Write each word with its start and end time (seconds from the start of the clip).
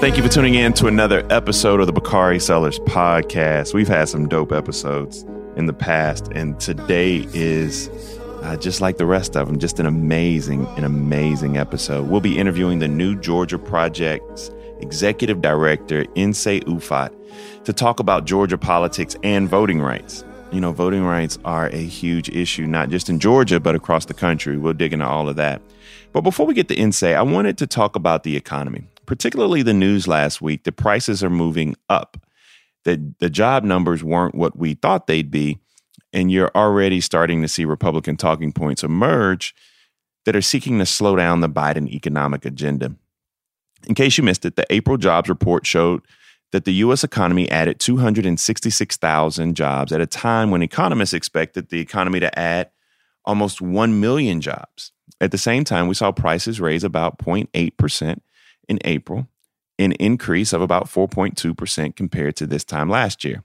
Thank 0.00 0.16
you 0.16 0.22
for 0.22 0.28
tuning 0.28 0.54
in 0.54 0.74
to 0.74 0.86
another 0.86 1.26
episode 1.28 1.80
of 1.80 1.86
the 1.88 1.92
Bakari 1.92 2.38
Sellers 2.38 2.78
podcast. 2.78 3.74
We've 3.74 3.88
had 3.88 4.08
some 4.08 4.28
dope 4.28 4.52
episodes 4.52 5.24
in 5.56 5.66
the 5.66 5.72
past, 5.72 6.28
and 6.36 6.58
today 6.60 7.26
is 7.34 7.88
uh, 8.42 8.56
just 8.56 8.80
like 8.80 8.98
the 8.98 9.06
rest 9.06 9.36
of 9.36 9.48
them, 9.48 9.58
just 9.58 9.80
an 9.80 9.86
amazing, 9.86 10.66
an 10.76 10.84
amazing 10.84 11.56
episode. 11.56 12.08
We'll 12.08 12.20
be 12.20 12.38
interviewing 12.38 12.78
the 12.78 12.86
New 12.86 13.18
Georgia 13.20 13.58
Project's 13.58 14.52
executive 14.78 15.42
director, 15.42 16.04
Nsé 16.14 16.62
Ufot, 16.62 17.12
to 17.64 17.72
talk 17.72 17.98
about 17.98 18.24
Georgia 18.24 18.56
politics 18.56 19.16
and 19.24 19.48
voting 19.48 19.80
rights. 19.80 20.24
You 20.52 20.60
know, 20.60 20.70
voting 20.70 21.02
rights 21.02 21.40
are 21.44 21.70
a 21.70 21.84
huge 21.84 22.28
issue, 22.28 22.66
not 22.66 22.90
just 22.90 23.10
in 23.10 23.18
Georgia, 23.18 23.58
but 23.58 23.74
across 23.74 24.04
the 24.04 24.14
country. 24.14 24.58
We'll 24.58 24.74
dig 24.74 24.92
into 24.92 25.08
all 25.08 25.28
of 25.28 25.34
that. 25.36 25.60
But 26.12 26.20
before 26.20 26.46
we 26.46 26.54
get 26.54 26.68
to 26.68 26.76
Nsé, 26.76 27.16
I 27.16 27.22
wanted 27.22 27.58
to 27.58 27.66
talk 27.66 27.96
about 27.96 28.22
the 28.22 28.36
economy, 28.36 28.84
particularly 29.08 29.62
the 29.62 29.72
news 29.72 30.06
last 30.06 30.42
week. 30.42 30.64
The 30.64 30.70
prices 30.70 31.24
are 31.24 31.30
moving 31.30 31.74
up. 31.88 32.20
The, 32.84 33.14
the 33.20 33.30
job 33.30 33.64
numbers 33.64 34.04
weren't 34.04 34.34
what 34.34 34.56
we 34.56 34.74
thought 34.74 35.06
they'd 35.06 35.30
be. 35.30 35.58
And 36.12 36.30
you're 36.30 36.52
already 36.54 37.00
starting 37.00 37.40
to 37.40 37.48
see 37.48 37.64
Republican 37.64 38.18
talking 38.18 38.52
points 38.52 38.84
emerge 38.84 39.54
that 40.26 40.36
are 40.36 40.42
seeking 40.42 40.78
to 40.78 40.84
slow 40.84 41.16
down 41.16 41.40
the 41.40 41.48
Biden 41.48 41.88
economic 41.88 42.44
agenda. 42.44 42.94
In 43.86 43.94
case 43.94 44.18
you 44.18 44.24
missed 44.24 44.44
it, 44.44 44.56
the 44.56 44.66
April 44.68 44.98
jobs 44.98 45.30
report 45.30 45.66
showed 45.66 46.02
that 46.52 46.66
the 46.66 46.74
U.S. 46.74 47.02
economy 47.02 47.50
added 47.50 47.80
266,000 47.80 49.54
jobs 49.54 49.90
at 49.90 50.02
a 50.02 50.06
time 50.06 50.50
when 50.50 50.62
economists 50.62 51.14
expected 51.14 51.70
the 51.70 51.80
economy 51.80 52.20
to 52.20 52.38
add 52.38 52.70
almost 53.24 53.62
1 53.62 54.00
million 54.00 54.42
jobs. 54.42 54.92
At 55.18 55.30
the 55.30 55.38
same 55.38 55.64
time, 55.64 55.88
we 55.88 55.94
saw 55.94 56.12
prices 56.12 56.60
raise 56.60 56.84
about 56.84 57.18
0.8% 57.18 58.20
in 58.68 58.78
April, 58.84 59.28
an 59.78 59.92
increase 59.92 60.52
of 60.52 60.60
about 60.60 60.86
4.2% 60.86 61.96
compared 61.96 62.36
to 62.36 62.46
this 62.46 62.64
time 62.64 62.88
last 62.88 63.24
year. 63.24 63.44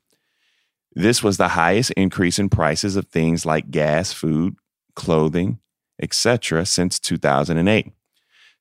This 0.95 1.23
was 1.23 1.38
the 1.38 1.49
highest 1.49 1.91
increase 1.91 2.38
in 2.38 2.49
prices 2.49 2.95
of 2.95 3.07
things 3.07 3.45
like 3.45 3.71
gas, 3.71 4.13
food, 4.13 4.55
clothing, 4.95 5.59
etc. 6.02 6.65
since 6.65 6.99
2008. 6.99 7.91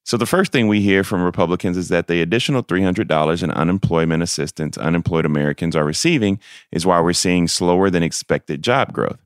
So 0.04 0.16
the 0.16 0.26
first 0.26 0.50
thing 0.50 0.66
we 0.66 0.80
hear 0.80 1.04
from 1.04 1.22
Republicans 1.22 1.76
is 1.76 1.88
that 1.88 2.08
the 2.08 2.22
additional 2.22 2.62
$300 2.62 3.42
in 3.42 3.50
unemployment 3.52 4.22
assistance 4.22 4.76
unemployed 4.76 5.24
Americans 5.24 5.76
are 5.76 5.84
receiving 5.84 6.40
is 6.72 6.84
why 6.84 7.00
we're 7.00 7.12
seeing 7.12 7.46
slower 7.46 7.88
than 7.88 8.02
expected 8.02 8.62
job 8.62 8.92
growth. 8.92 9.20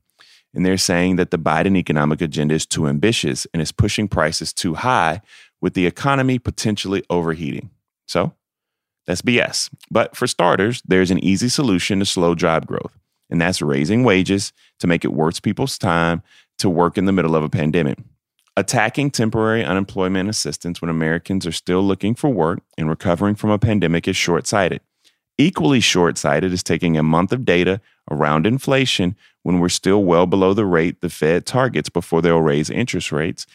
And 0.53 0.65
they're 0.65 0.77
saying 0.77 1.15
that 1.15 1.31
the 1.31 1.39
Biden 1.39 1.75
economic 1.75 2.21
agenda 2.21 2.55
is 2.55 2.65
too 2.65 2.87
ambitious 2.87 3.47
and 3.53 3.61
is 3.61 3.71
pushing 3.71 4.07
prices 4.07 4.53
too 4.53 4.75
high 4.75 5.21
with 5.61 5.73
the 5.73 5.85
economy 5.85 6.39
potentially 6.39 7.03
overheating. 7.09 7.69
So 8.07 8.33
that's 9.05 9.21
BS. 9.21 9.69
But 9.89 10.15
for 10.15 10.27
starters, 10.27 10.81
there's 10.85 11.11
an 11.11 11.23
easy 11.23 11.49
solution 11.49 11.99
to 11.99 12.05
slow 12.05 12.35
job 12.35 12.67
growth, 12.67 12.97
and 13.29 13.41
that's 13.41 13.61
raising 13.61 14.03
wages 14.03 14.53
to 14.79 14.87
make 14.87 15.03
it 15.03 15.13
worth 15.13 15.41
people's 15.41 15.77
time 15.77 16.21
to 16.59 16.69
work 16.69 16.97
in 16.97 17.05
the 17.05 17.11
middle 17.11 17.35
of 17.35 17.43
a 17.43 17.49
pandemic. 17.49 17.97
Attacking 18.55 19.11
temporary 19.11 19.63
unemployment 19.63 20.29
assistance 20.29 20.81
when 20.81 20.89
Americans 20.89 21.45
are 21.45 21.51
still 21.51 21.81
looking 21.81 22.15
for 22.15 22.29
work 22.29 22.59
and 22.77 22.89
recovering 22.89 23.35
from 23.35 23.51
a 23.51 23.59
pandemic 23.59 24.07
is 24.07 24.17
short 24.17 24.47
sighted. 24.47 24.81
Equally 25.37 25.79
short 25.79 26.17
sighted 26.17 26.51
is 26.51 26.63
taking 26.63 26.97
a 26.97 27.03
month 27.03 27.31
of 27.31 27.45
data 27.45 27.79
around 28.09 28.47
inflation 28.47 29.15
when 29.43 29.59
we're 29.59 29.69
still 29.69 30.03
well 30.03 30.25
below 30.25 30.53
the 30.53 30.65
rate 30.65 31.01
the 31.01 31.09
Fed 31.09 31.45
targets 31.45 31.89
before 31.89 32.21
they'll 32.21 32.41
raise 32.41 32.71
interest 32.71 33.11
rates, 33.11 33.45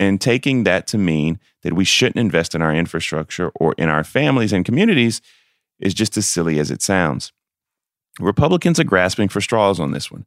and 0.00 0.18
taking 0.18 0.64
that 0.64 0.86
to 0.88 0.98
mean 0.98 1.38
that 1.62 1.74
we 1.74 1.84
shouldn't 1.84 2.16
invest 2.16 2.54
in 2.54 2.62
our 2.62 2.74
infrastructure 2.74 3.52
or 3.54 3.74
in 3.76 3.90
our 3.90 4.02
families 4.02 4.50
and 4.52 4.64
communities 4.64 5.20
is 5.78 5.92
just 5.92 6.16
as 6.16 6.26
silly 6.26 6.58
as 6.58 6.70
it 6.70 6.80
sounds. 6.80 7.32
Republicans 8.18 8.80
are 8.80 8.84
grasping 8.84 9.28
for 9.28 9.42
straws 9.42 9.78
on 9.78 9.92
this 9.92 10.10
one. 10.10 10.24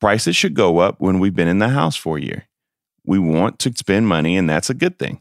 Prices 0.00 0.34
should 0.34 0.54
go 0.54 0.78
up 0.78 1.00
when 1.00 1.18
we've 1.18 1.34
been 1.34 1.48
in 1.48 1.58
the 1.58 1.68
House 1.68 1.96
for 1.96 2.16
a 2.16 2.22
year. 2.22 2.48
We 3.04 3.18
want 3.18 3.58
to 3.60 3.72
spend 3.76 4.08
money, 4.08 4.38
and 4.38 4.48
that's 4.48 4.70
a 4.70 4.74
good 4.74 4.98
thing. 4.98 5.20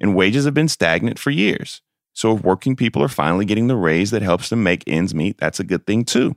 And 0.00 0.14
wages 0.14 0.44
have 0.44 0.54
been 0.54 0.68
stagnant 0.68 1.18
for 1.18 1.30
years. 1.30 1.82
So 2.12 2.36
if 2.36 2.44
working 2.44 2.76
people 2.76 3.02
are 3.02 3.08
finally 3.08 3.44
getting 3.44 3.66
the 3.66 3.76
raise 3.76 4.12
that 4.12 4.22
helps 4.22 4.50
them 4.50 4.62
make 4.62 4.84
ends 4.86 5.14
meet, 5.14 5.38
that's 5.38 5.58
a 5.58 5.64
good 5.64 5.84
thing 5.84 6.04
too. 6.04 6.36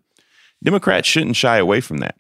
Democrats 0.64 1.08
shouldn't 1.08 1.36
shy 1.36 1.58
away 1.58 1.82
from 1.82 1.98
that. 1.98 2.16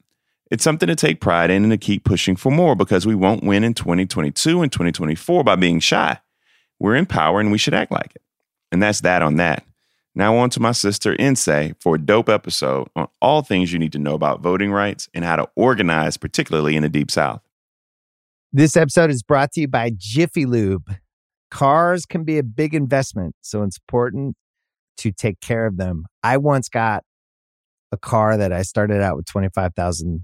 It's 0.51 0.63
something 0.63 0.87
to 0.87 0.95
take 0.95 1.21
pride 1.21 1.49
in 1.49 1.63
and 1.63 1.71
to 1.71 1.77
keep 1.77 2.03
pushing 2.03 2.35
for 2.35 2.51
more 2.51 2.75
because 2.75 3.05
we 3.07 3.15
won't 3.15 3.43
win 3.43 3.63
in 3.63 3.73
2022 3.73 4.61
and 4.61 4.71
2024 4.71 5.43
by 5.43 5.55
being 5.55 5.79
shy. 5.79 6.19
We're 6.79 6.95
in 6.95 7.07
power 7.07 7.39
and 7.39 7.51
we 7.51 7.57
should 7.57 7.73
act 7.73 7.91
like 7.91 8.11
it. 8.15 8.21
And 8.71 8.81
that's 8.81 9.01
that 9.01 9.21
on 9.21 9.37
that. 9.37 9.65
Now 10.13 10.37
on 10.37 10.49
to 10.51 10.61
my 10.61 10.71
sister 10.71 11.15
Nsé 11.15 11.75
for 11.81 11.95
a 11.95 11.99
dope 11.99 12.29
episode 12.29 12.87
on 12.95 13.07
all 13.21 13.41
things 13.41 13.73
you 13.73 13.79
need 13.79 13.91
to 13.93 13.99
know 13.99 14.13
about 14.13 14.41
voting 14.41 14.71
rights 14.71 15.09
and 15.13 15.25
how 15.25 15.35
to 15.35 15.49
organize, 15.55 16.15
particularly 16.15 16.75
in 16.75 16.83
the 16.83 16.89
Deep 16.89 17.11
South. 17.11 17.41
This 18.53 18.77
episode 18.77 19.09
is 19.09 19.23
brought 19.23 19.51
to 19.53 19.61
you 19.61 19.67
by 19.67 19.91
Jiffy 19.97 20.45
Lube. 20.45 20.95
Cars 21.51 22.05
can 22.05 22.23
be 22.23 22.37
a 22.37 22.43
big 22.43 22.73
investment, 22.73 23.35
so 23.41 23.63
it's 23.63 23.77
important 23.77 24.37
to 24.97 25.11
take 25.11 25.41
care 25.41 25.65
of 25.65 25.75
them. 25.75 26.05
I 26.23 26.37
once 26.37 26.69
got 26.69 27.03
a 27.91 27.97
car 27.97 28.37
that 28.37 28.53
I 28.53 28.61
started 28.61 29.01
out 29.01 29.17
with 29.17 29.25
25,000 29.25 30.23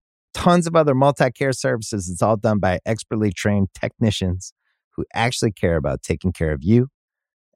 tons 0.33 0.67
of 0.67 0.75
other 0.75 0.95
multi 0.95 1.31
care 1.31 1.53
services. 1.53 2.09
It's 2.09 2.21
all 2.21 2.37
done 2.37 2.59
by 2.59 2.79
expertly 2.85 3.31
trained 3.31 3.69
technicians 3.73 4.53
who 4.95 5.05
actually 5.13 5.51
care 5.51 5.77
about 5.77 6.01
taking 6.01 6.31
care 6.31 6.51
of 6.51 6.63
you 6.63 6.87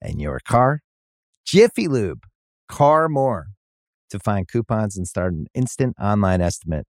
and 0.02 0.22
your 0.22 0.40
car. 0.40 0.82
Jiffy 1.46 1.88
Lube, 1.88 2.24
car 2.70 3.10
more. 3.10 3.48
To 4.12 4.20
find 4.20 4.48
coupons 4.48 4.98
and 4.98 5.08
start 5.08 5.34
an 5.34 5.48
instant 5.56 5.96
online 6.00 6.40
estimate, 6.40 6.86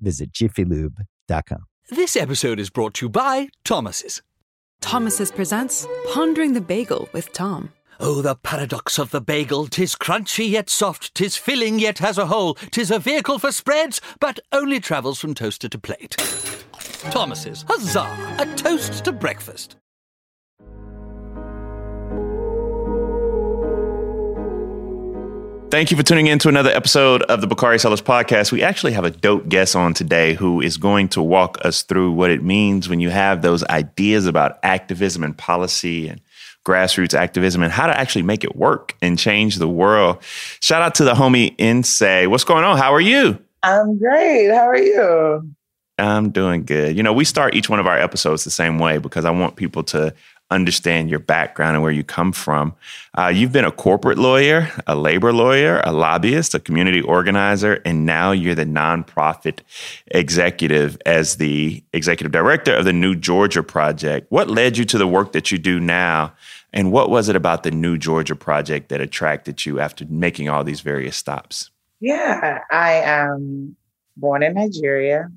visit 0.00 0.32
jiffylube.com. 0.32 1.66
This 1.90 2.16
episode 2.16 2.58
is 2.58 2.70
brought 2.70 2.94
to 2.94 3.06
you 3.06 3.10
by 3.10 3.48
Thomas's. 3.64 4.22
Thomas's 4.80 5.30
presents 5.30 5.86
Pondering 6.12 6.54
the 6.54 6.60
Bagel 6.62 7.08
with 7.12 7.32
Tom. 7.32 7.73
Oh, 8.00 8.22
the 8.22 8.34
paradox 8.34 8.98
of 8.98 9.10
the 9.10 9.20
bagel! 9.20 9.66
Tis 9.68 9.94
crunchy 9.94 10.50
yet 10.50 10.68
soft, 10.68 11.14
tis 11.14 11.36
filling 11.36 11.78
yet 11.78 11.98
has 11.98 12.18
a 12.18 12.26
hole, 12.26 12.54
tis 12.54 12.90
a 12.90 12.98
vehicle 12.98 13.38
for 13.38 13.52
spreads, 13.52 14.00
but 14.18 14.40
only 14.50 14.80
travels 14.80 15.20
from 15.20 15.34
toaster 15.34 15.68
to 15.68 15.78
plate. 15.78 16.16
Thomas's, 17.10 17.64
huzzah! 17.68 18.36
A 18.40 18.46
toast 18.56 19.04
to 19.04 19.12
breakfast. 19.12 19.76
Thank 25.70 25.90
you 25.90 25.96
for 25.96 26.04
tuning 26.04 26.28
in 26.28 26.38
to 26.38 26.48
another 26.48 26.70
episode 26.70 27.22
of 27.24 27.40
the 27.40 27.48
Bakari 27.48 27.80
Sellers 27.80 28.00
podcast. 28.00 28.52
We 28.52 28.62
actually 28.62 28.92
have 28.92 29.04
a 29.04 29.10
dope 29.10 29.48
guest 29.48 29.74
on 29.74 29.92
today 29.92 30.34
who 30.34 30.60
is 30.60 30.76
going 30.76 31.08
to 31.10 31.22
walk 31.22 31.58
us 31.64 31.82
through 31.82 32.12
what 32.12 32.30
it 32.30 32.44
means 32.44 32.88
when 32.88 33.00
you 33.00 33.10
have 33.10 33.42
those 33.42 33.64
ideas 33.64 34.26
about 34.26 34.58
activism 34.62 35.24
and 35.24 35.36
policy 35.36 36.06
and 36.06 36.20
grassroots 36.64 37.14
activism 37.14 37.62
and 37.62 37.72
how 37.72 37.86
to 37.86 37.98
actually 37.98 38.22
make 38.22 38.44
it 38.44 38.56
work 38.56 38.96
and 39.02 39.18
change 39.18 39.56
the 39.56 39.68
world. 39.68 40.18
Shout 40.60 40.82
out 40.82 40.94
to 40.96 41.04
the 41.04 41.14
homie 41.14 41.56
Nsé. 41.56 42.26
What's 42.26 42.44
going 42.44 42.64
on? 42.64 42.78
How 42.78 42.92
are 42.92 43.00
you? 43.00 43.38
I'm 43.62 43.98
great. 43.98 44.48
How 44.48 44.66
are 44.68 44.76
you? 44.78 45.54
I'm 45.98 46.30
doing 46.30 46.64
good. 46.64 46.96
You 46.96 47.02
know, 47.02 47.12
we 47.12 47.24
start 47.24 47.54
each 47.54 47.68
one 47.68 47.78
of 47.78 47.86
our 47.86 47.98
episodes 47.98 48.44
the 48.44 48.50
same 48.50 48.78
way 48.78 48.98
because 48.98 49.24
I 49.24 49.30
want 49.30 49.56
people 49.56 49.84
to 49.84 50.12
understand 50.50 51.10
your 51.10 51.18
background 51.18 51.74
and 51.74 51.82
where 51.82 51.92
you 51.92 52.04
come 52.04 52.32
from. 52.32 52.74
Uh, 53.18 53.28
you've 53.28 53.52
been 53.52 53.64
a 53.64 53.72
corporate 53.72 54.18
lawyer, 54.18 54.70
a 54.86 54.94
labor 54.94 55.32
lawyer, 55.32 55.80
a 55.84 55.92
lobbyist, 55.92 56.54
a 56.54 56.60
community 56.60 57.00
organizer, 57.00 57.80
and 57.84 58.06
now 58.06 58.30
you're 58.30 58.54
the 58.54 58.64
nonprofit 58.64 59.60
executive 60.08 60.96
as 61.06 61.36
the 61.36 61.82
executive 61.92 62.32
director 62.32 62.74
of 62.74 62.84
the 62.84 62.92
New 62.92 63.14
Georgia 63.14 63.62
Project. 63.62 64.30
What 64.30 64.50
led 64.50 64.76
you 64.76 64.84
to 64.86 64.98
the 64.98 65.08
work 65.08 65.32
that 65.32 65.50
you 65.50 65.58
do 65.58 65.80
now? 65.80 66.32
And 66.72 66.92
what 66.92 67.08
was 67.08 67.28
it 67.28 67.36
about 67.36 67.62
the 67.62 67.70
New 67.70 67.96
Georgia 67.96 68.36
Project 68.36 68.88
that 68.88 69.00
attracted 69.00 69.64
you 69.64 69.80
after 69.80 70.04
making 70.06 70.48
all 70.48 70.64
these 70.64 70.80
various 70.80 71.16
stops? 71.16 71.70
Yeah, 72.00 72.60
I 72.70 72.94
am 72.94 73.76
born 74.16 74.42
in 74.42 74.54
Nigeria, 74.54 75.30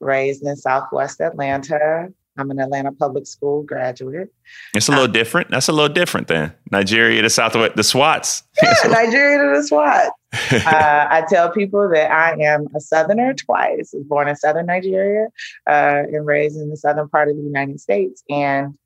raised 0.00 0.42
in 0.44 0.56
Southwest 0.56 1.20
Atlanta, 1.20 2.08
I'm 2.38 2.50
an 2.50 2.58
Atlanta 2.58 2.92
public 2.92 3.26
school 3.26 3.62
graduate. 3.62 4.32
It's 4.74 4.88
a 4.88 4.92
little 4.92 5.06
um, 5.06 5.12
different. 5.12 5.50
That's 5.50 5.68
a 5.68 5.72
little 5.72 5.92
different 5.92 6.28
than 6.28 6.52
Nigeria 6.70 7.20
to 7.20 7.28
Southwest, 7.28 7.76
the 7.76 7.84
SWATs. 7.84 8.42
Yeah, 8.62 8.74
Nigeria 8.88 9.38
to 9.38 9.60
the 9.60 9.66
SWAT. 9.66 10.12
uh, 10.32 11.06
I 11.10 11.24
tell 11.28 11.50
people 11.50 11.90
that 11.90 12.10
I 12.10 12.42
am 12.42 12.68
a 12.74 12.80
Southerner 12.80 13.34
twice. 13.34 13.92
I 13.94 13.98
was 13.98 14.06
born 14.06 14.28
in 14.28 14.36
Southern 14.36 14.66
Nigeria 14.66 15.26
uh, 15.66 16.04
and 16.10 16.24
raised 16.24 16.56
in 16.56 16.70
the 16.70 16.76
southern 16.76 17.08
part 17.08 17.28
of 17.28 17.36
the 17.36 17.42
United 17.42 17.80
States. 17.80 18.22
And 18.30 18.78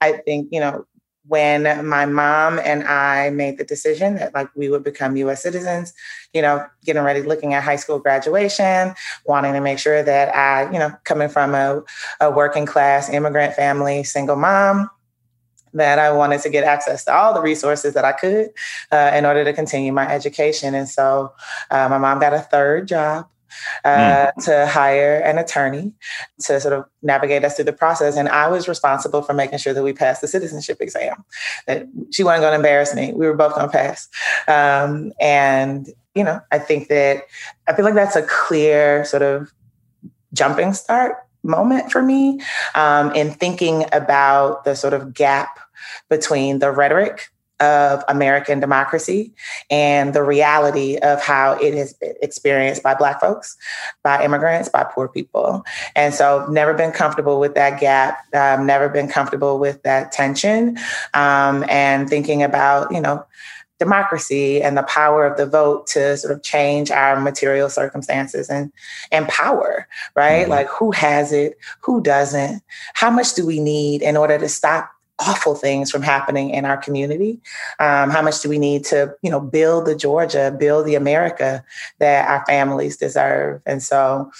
I 0.00 0.12
think, 0.12 0.48
you 0.50 0.58
know, 0.60 0.84
when 1.30 1.86
my 1.86 2.06
mom 2.06 2.58
and 2.58 2.82
I 2.82 3.30
made 3.30 3.56
the 3.56 3.62
decision 3.62 4.16
that 4.16 4.34
like 4.34 4.48
we 4.56 4.68
would 4.68 4.82
become 4.82 5.16
US 5.16 5.40
citizens, 5.40 5.94
you 6.34 6.42
know, 6.42 6.66
getting 6.84 7.04
ready, 7.04 7.22
looking 7.22 7.54
at 7.54 7.62
high 7.62 7.76
school 7.76 8.00
graduation, 8.00 8.96
wanting 9.26 9.52
to 9.52 9.60
make 9.60 9.78
sure 9.78 10.02
that 10.02 10.34
I, 10.34 10.64
you 10.72 10.78
know, 10.80 10.90
coming 11.04 11.28
from 11.28 11.54
a, 11.54 11.84
a 12.20 12.32
working 12.32 12.66
class 12.66 13.08
immigrant 13.08 13.54
family, 13.54 14.02
single 14.02 14.34
mom, 14.34 14.90
that 15.72 16.00
I 16.00 16.10
wanted 16.10 16.40
to 16.40 16.50
get 16.50 16.64
access 16.64 17.04
to 17.04 17.14
all 17.14 17.32
the 17.32 17.40
resources 17.40 17.94
that 17.94 18.04
I 18.04 18.10
could 18.10 18.48
uh, 18.90 19.12
in 19.14 19.24
order 19.24 19.44
to 19.44 19.52
continue 19.52 19.92
my 19.92 20.12
education. 20.12 20.74
And 20.74 20.88
so 20.88 21.32
uh, 21.70 21.88
my 21.88 21.98
mom 21.98 22.18
got 22.18 22.34
a 22.34 22.40
third 22.40 22.88
job 22.88 23.29
uh, 23.84 23.88
mm. 23.88 24.44
to 24.44 24.66
hire 24.66 25.18
an 25.18 25.38
attorney 25.38 25.92
to 26.40 26.60
sort 26.60 26.74
of 26.74 26.84
navigate 27.02 27.44
us 27.44 27.56
through 27.56 27.64
the 27.64 27.72
process. 27.72 28.16
And 28.16 28.28
I 28.28 28.48
was 28.48 28.68
responsible 28.68 29.22
for 29.22 29.32
making 29.32 29.58
sure 29.58 29.74
that 29.74 29.82
we 29.82 29.92
passed 29.92 30.20
the 30.20 30.28
citizenship 30.28 30.78
exam. 30.80 31.24
That 31.66 31.86
she 32.10 32.24
wasn't 32.24 32.42
going 32.42 32.52
to 32.52 32.56
embarrass 32.56 32.94
me. 32.94 33.12
We 33.12 33.26
were 33.26 33.36
both 33.36 33.54
going 33.54 33.68
to 33.68 33.72
pass. 33.72 34.08
Um, 34.48 35.12
and 35.20 35.88
you 36.14 36.24
know, 36.24 36.40
I 36.50 36.58
think 36.58 36.88
that 36.88 37.24
I 37.68 37.74
feel 37.74 37.84
like 37.84 37.94
that's 37.94 38.16
a 38.16 38.22
clear 38.22 39.04
sort 39.04 39.22
of 39.22 39.52
jumping 40.32 40.72
start 40.72 41.16
moment 41.42 41.90
for 41.90 42.02
me 42.02 42.40
um, 42.74 43.12
in 43.14 43.30
thinking 43.30 43.84
about 43.92 44.64
the 44.64 44.74
sort 44.74 44.92
of 44.92 45.14
gap 45.14 45.58
between 46.08 46.58
the 46.58 46.70
rhetoric 46.70 47.30
of 47.60 48.02
American 48.08 48.60
democracy 48.60 49.32
and 49.70 50.14
the 50.14 50.22
reality 50.22 50.96
of 50.98 51.22
how 51.22 51.52
it 51.54 51.74
has 51.74 51.92
been 51.92 52.14
experienced 52.22 52.82
by 52.82 52.94
Black 52.94 53.20
folks, 53.20 53.56
by 54.02 54.24
immigrants, 54.24 54.68
by 54.68 54.84
poor 54.84 55.08
people. 55.08 55.64
And 55.94 56.14
so, 56.14 56.46
never 56.50 56.74
been 56.74 56.92
comfortable 56.92 57.40
with 57.40 57.54
that 57.54 57.80
gap, 57.80 58.18
um, 58.34 58.66
never 58.66 58.88
been 58.88 59.08
comfortable 59.08 59.58
with 59.58 59.82
that 59.82 60.12
tension, 60.12 60.78
um, 61.14 61.64
and 61.68 62.08
thinking 62.08 62.42
about, 62.42 62.92
you 62.92 63.00
know, 63.00 63.24
democracy 63.80 64.62
and 64.62 64.76
the 64.76 64.82
power 64.84 65.26
of 65.26 65.36
the 65.38 65.46
vote 65.46 65.86
to 65.86 66.16
sort 66.18 66.32
of 66.32 66.42
change 66.42 66.90
our 66.90 67.18
material 67.18 67.68
circumstances 67.70 68.50
and 68.50 68.70
and 69.10 69.26
power 69.28 69.88
right 70.14 70.42
mm-hmm. 70.42 70.50
like 70.50 70.68
who 70.68 70.90
has 70.92 71.32
it 71.32 71.58
who 71.80 72.00
doesn't 72.02 72.62
how 72.92 73.10
much 73.10 73.32
do 73.34 73.44
we 73.44 73.58
need 73.58 74.02
in 74.02 74.18
order 74.18 74.38
to 74.38 74.48
stop 74.50 74.92
awful 75.20 75.54
things 75.54 75.90
from 75.90 76.02
happening 76.02 76.50
in 76.50 76.64
our 76.64 76.76
community. 76.76 77.40
Um, 77.78 78.10
how 78.10 78.22
much 78.22 78.40
do 78.40 78.48
we 78.48 78.58
need 78.58 78.84
to, 78.86 79.14
you 79.22 79.30
know, 79.30 79.40
build 79.40 79.86
the 79.86 79.94
Georgia, 79.94 80.54
build 80.58 80.86
the 80.86 80.94
America 80.94 81.64
that 81.98 82.28
our 82.28 82.44
families 82.46 82.96
deserve? 82.96 83.60
And 83.66 83.82
so, 83.82 84.30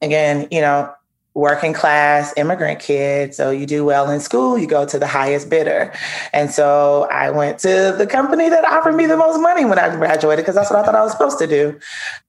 again, 0.00 0.48
you 0.50 0.60
know, 0.60 0.92
working 1.34 1.72
class 1.72 2.34
immigrant 2.36 2.80
kid. 2.80 3.34
So 3.34 3.50
you 3.50 3.64
do 3.64 3.84
well 3.84 4.10
in 4.10 4.20
school, 4.20 4.58
you 4.58 4.66
go 4.66 4.84
to 4.84 4.98
the 4.98 5.06
highest 5.06 5.48
bidder. 5.48 5.92
And 6.32 6.50
so 6.50 7.06
I 7.10 7.30
went 7.30 7.60
to 7.60 7.94
the 7.96 8.06
company 8.06 8.48
that 8.48 8.64
offered 8.64 8.96
me 8.96 9.06
the 9.06 9.16
most 9.16 9.40
money 9.40 9.64
when 9.64 9.78
I 9.78 9.94
graduated 9.94 10.44
because 10.44 10.56
that's 10.56 10.70
what 10.70 10.80
I 10.80 10.82
thought 10.84 10.96
I 10.96 11.02
was 11.02 11.12
supposed 11.12 11.38
to 11.38 11.46
do. 11.46 11.78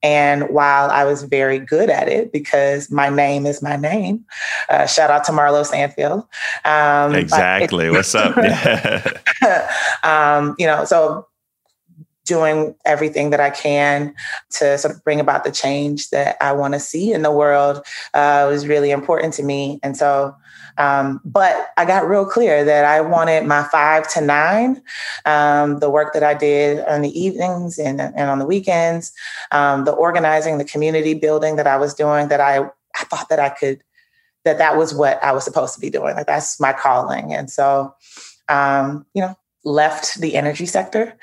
And 0.02 0.48
while 0.50 0.90
I 0.90 1.04
was 1.04 1.24
very 1.24 1.58
good 1.58 1.90
at 1.90 2.08
it 2.08 2.32
because 2.32 2.90
my 2.90 3.08
name 3.08 3.44
is 3.44 3.60
my 3.60 3.76
name, 3.76 4.24
uh, 4.68 4.86
shout 4.86 5.10
out 5.10 5.24
to 5.24 5.32
Marlo 5.32 5.66
Stanfield. 5.66 6.24
Um, 6.64 7.14
exactly. 7.14 7.90
What's 7.90 8.14
up? 8.14 8.36
um, 10.04 10.54
you 10.58 10.66
know, 10.66 10.84
so 10.84 11.26
doing 12.24 12.74
everything 12.84 13.30
that 13.30 13.40
I 13.40 13.50
can 13.50 14.14
to 14.50 14.78
sort 14.78 14.94
of 14.94 15.02
bring 15.02 15.20
about 15.20 15.44
the 15.44 15.50
change 15.50 16.10
that 16.10 16.36
I 16.40 16.52
want 16.52 16.74
to 16.74 16.80
see 16.80 17.12
in 17.12 17.22
the 17.22 17.32
world 17.32 17.84
uh, 18.14 18.46
was 18.48 18.66
really 18.66 18.90
important 18.90 19.34
to 19.34 19.42
me. 19.42 19.80
And 19.82 19.96
so, 19.96 20.34
um, 20.78 21.20
but 21.24 21.68
I 21.76 21.84
got 21.84 22.08
real 22.08 22.24
clear 22.24 22.64
that 22.64 22.84
I 22.84 23.00
wanted 23.00 23.44
my 23.44 23.64
five 23.64 24.08
to 24.12 24.20
nine, 24.20 24.82
um, 25.26 25.80
the 25.80 25.90
work 25.90 26.12
that 26.14 26.22
I 26.22 26.34
did 26.34 26.86
on 26.86 27.02
the 27.02 27.20
evenings 27.20 27.78
and, 27.78 28.00
and 28.00 28.30
on 28.30 28.38
the 28.38 28.46
weekends, 28.46 29.12
um, 29.50 29.84
the 29.84 29.92
organizing, 29.92 30.58
the 30.58 30.64
community 30.64 31.14
building 31.14 31.56
that 31.56 31.66
I 31.66 31.76
was 31.76 31.92
doing, 31.92 32.28
that 32.28 32.40
I, 32.40 32.60
I 32.60 33.04
thought 33.04 33.28
that 33.28 33.40
I 33.40 33.48
could, 33.48 33.82
that 34.44 34.58
that 34.58 34.76
was 34.76 34.94
what 34.94 35.22
I 35.22 35.32
was 35.32 35.44
supposed 35.44 35.74
to 35.74 35.80
be 35.80 35.90
doing. 35.90 36.14
Like 36.14 36.26
that's 36.26 36.58
my 36.58 36.72
calling. 36.72 37.34
And 37.34 37.50
so, 37.50 37.94
um, 38.48 39.06
you 39.14 39.22
know, 39.22 39.36
left 39.64 40.20
the 40.20 40.34
energy 40.34 40.66
sector 40.66 41.16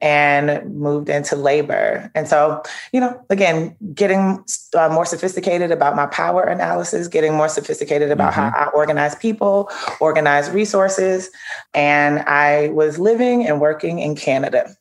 and 0.00 0.74
moved 0.74 1.08
into 1.08 1.36
labor. 1.36 2.10
And 2.14 2.26
so, 2.26 2.62
you 2.92 3.00
know, 3.00 3.22
again, 3.30 3.76
getting 3.94 4.44
uh, 4.76 4.88
more 4.88 5.04
sophisticated 5.04 5.70
about 5.70 5.94
my 5.94 6.06
power 6.06 6.42
analysis, 6.42 7.08
getting 7.08 7.34
more 7.34 7.48
sophisticated 7.48 8.10
about 8.10 8.32
mm-hmm. 8.32 8.56
how 8.56 8.66
I 8.66 8.70
organize 8.70 9.14
people, 9.14 9.70
organize 10.00 10.50
resources. 10.50 11.30
And 11.74 12.20
I 12.20 12.68
was 12.68 12.98
living 12.98 13.46
and 13.46 13.60
working 13.60 13.98
in 13.98 14.16
Canada. 14.16 14.74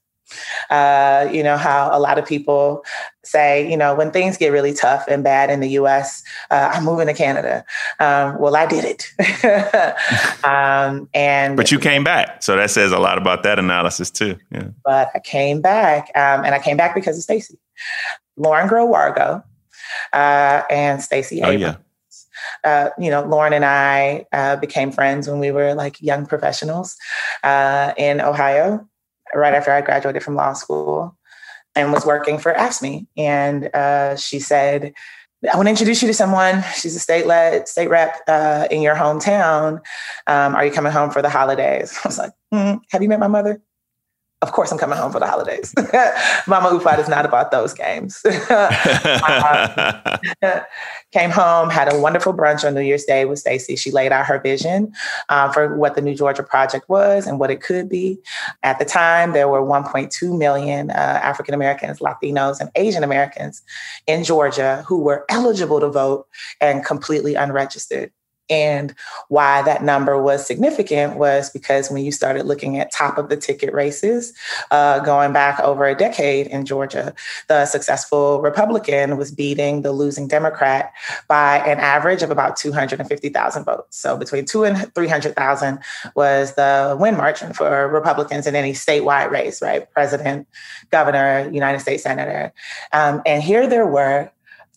Uh, 0.70 1.30
you 1.32 1.44
know, 1.44 1.58
how 1.58 1.90
a 1.92 2.00
lot 2.00 2.18
of 2.18 2.26
people 2.26 2.84
say, 3.24 3.70
you 3.70 3.78
know, 3.78 3.94
when 3.94 4.12
things 4.12 4.38
get 4.38 4.50
really 4.50 4.74
tough 4.74 5.06
and 5.08 5.24
bad 5.24 5.50
in 5.50 5.60
the 5.60 5.70
US, 5.70 6.24
uh, 6.50 6.72
I'm 6.74 6.84
moving 6.84 7.08
to 7.08 7.14
Canada. 7.14 7.64
Um, 8.00 8.40
well, 8.40 8.56
I 8.56 8.66
did 8.66 8.86
it. 8.86 10.44
um, 10.44 11.10
and 11.14 11.56
But 11.56 11.72
you 11.72 11.80
came 11.80 12.04
back. 12.04 12.42
So 12.44 12.56
that 12.56 12.72
says 12.72 12.92
a 12.92 13.00
lot 13.00 13.18
about 13.18 13.44
that 13.44 13.60
analysis 13.60 14.10
too. 14.10 14.38
Yeah. 14.52 14.70
But 14.84 15.10
I 15.14 15.20
came 15.20 15.62
back 15.62 16.12
um, 16.16 16.44
and 16.46 16.56
I 16.56 16.60
came 16.60 16.78
back 16.78 16.96
because 16.96 17.18
of 17.18 17.24
Stacey. 17.24 17.58
Lauren 18.38 18.68
Groh-Wargo 18.68 19.44
uh, 20.14 20.62
and 20.70 21.02
Abrams. 21.12 21.44
Oh, 21.44 21.52
yeah. 21.52 21.76
Uh, 22.64 22.90
you 22.98 23.10
know, 23.10 23.24
Lauren 23.24 23.54
and 23.54 23.66
I 23.66 24.26
uh, 24.32 24.56
became 24.56 24.92
friends 24.92 25.28
when 25.28 25.40
we 25.40 25.52
were 25.52 25.74
like 25.74 26.02
young 26.02 26.26
professionals 26.26 26.98
uh, 27.44 27.94
in 27.98 28.22
Ohio 28.22 28.88
right 29.34 29.54
after 29.54 29.72
I 29.72 29.82
graduated 29.82 30.24
from 30.24 30.36
law 30.36 30.54
school 30.54 31.18
and 31.76 31.92
was 31.92 32.06
working 32.06 32.38
for 32.38 32.54
AFSCME. 32.54 33.08
And 33.18 33.74
uh, 33.74 34.16
she 34.16 34.40
said, 34.40 34.94
I 35.52 35.56
want 35.56 35.68
to 35.68 35.72
introduce 35.72 36.02
you 36.02 36.08
to 36.08 36.14
someone. 36.14 36.64
She's 36.76 36.96
a 36.96 37.00
state 37.00 37.26
led 37.26 37.68
state 37.68 37.90
rep 37.90 38.20
uh, 38.28 38.68
in 38.70 38.82
your 38.82 38.96
hometown. 38.96 39.82
Um, 40.28 40.56
are 40.56 40.66
you 40.66 40.72
coming 40.72 40.92
home 40.92 41.10
for 41.10 41.22
the 41.22 41.30
holidays? 41.30 41.98
I 42.06 42.08
was 42.08 42.18
like, 42.18 42.32
mm, 42.54 42.80
Have 42.92 43.02
you 43.02 43.10
met 43.10 43.20
my 43.20 43.28
mother? 43.28 43.62
Of 44.42 44.52
course 44.54 44.72
I'm 44.72 44.80
coming 44.80 44.98
home 44.98 45.12
for 45.12 45.20
the 45.20 45.28
holidays. 45.28 45.74
Mama 46.48 46.70
UFOT 46.70 46.98
is 46.98 47.08
not 47.08 47.26
about 47.26 47.52
those 47.52 47.74
games. 47.74 48.24
um, 48.50 49.02
came 51.12 51.30
home, 51.30 51.70
had 51.70 51.94
a 51.94 52.00
wonderful 52.00 52.34
brunch 52.34 52.66
on 52.66 52.74
New 52.74 52.82
Year's 52.82 53.04
Day 53.04 53.26
with 53.26 53.38
Stacey. 53.38 53.76
She 53.76 53.92
laid 53.92 54.12
out 54.12 54.26
her 54.26 54.40
vision 54.40 54.94
uh, 55.30 55.52
for 55.52 55.76
what 55.76 55.94
the 55.94 56.02
New 56.02 56.16
Georgia 56.16 56.42
Project 56.42 56.90
was 56.90 57.28
and 57.28 57.40
what 57.40 57.52
it 57.52 57.62
could 57.62 57.88
be. 57.88 58.20
At 58.64 58.80
the 58.80 58.86
time, 58.86 59.34
there 59.34 59.48
were 59.48 59.62
1.2 59.62 60.38
million 60.38 60.90
uh, 60.90 61.20
African 61.22 61.54
Americans, 61.54 62.00
Latinos, 62.00 62.60
and 62.60 62.72
Asian 62.76 63.04
Americans 63.04 63.62
in 64.08 64.24
Georgia 64.24 64.84
who 64.88 65.02
were 65.02 65.24
eligible 65.30 65.80
to 65.80 65.90
vote 65.90 66.28
and 66.60 66.84
completely 66.84 67.36
unregistered. 67.36 68.12
And 68.50 68.94
why 69.30 69.62
that 69.62 69.84
number 69.84 70.22
was 70.22 70.46
significant 70.46 71.18
was 71.18 71.50
because 71.50 71.90
when 71.90 72.04
you 72.04 72.12
started 72.12 72.46
looking 72.46 72.78
at 72.78 72.92
top 72.92 73.18
of 73.18 73.30
the 73.30 73.38
ticket 73.38 73.74
races, 73.74 74.34
uh, 74.72 75.00
going 75.00 75.32
back 75.32 75.60
over 75.62 75.86
a 75.86 75.96
decade 75.96 76.48
in 76.48 76.66
Georgia, 76.66 77.14
the 77.48 77.66
successful 77.66 78.42
Republican 78.42 79.18
was 79.18 79.32
beating 79.32 79.84
the 79.84 79.92
losing 79.92 80.28
Democrat 80.28 80.92
by 81.28 81.60
an 81.60 81.80
average 81.80 82.24
of 82.24 82.32
about 82.32 82.58
250,000 82.58 83.64
votes. 83.64 83.98
So 83.98 84.18
between 84.18 84.46
two 84.46 84.66
and 84.66 84.94
300,000 84.94 85.80
was 86.16 86.56
the 86.56 86.98
win 87.00 87.16
margin 87.16 87.54
for 87.54 87.88
Republicans 87.88 88.48
in 88.48 88.56
any 88.56 88.74
statewide 88.74 89.32
race, 89.32 89.62
right? 89.62 89.90
President, 89.92 90.48
governor, 90.90 91.50
United 91.52 91.80
States 91.80 92.04
senator. 92.04 92.52
Um, 92.92 93.22
and 93.26 93.42
here 93.42 93.68
there 93.68 93.88
were 93.88 94.32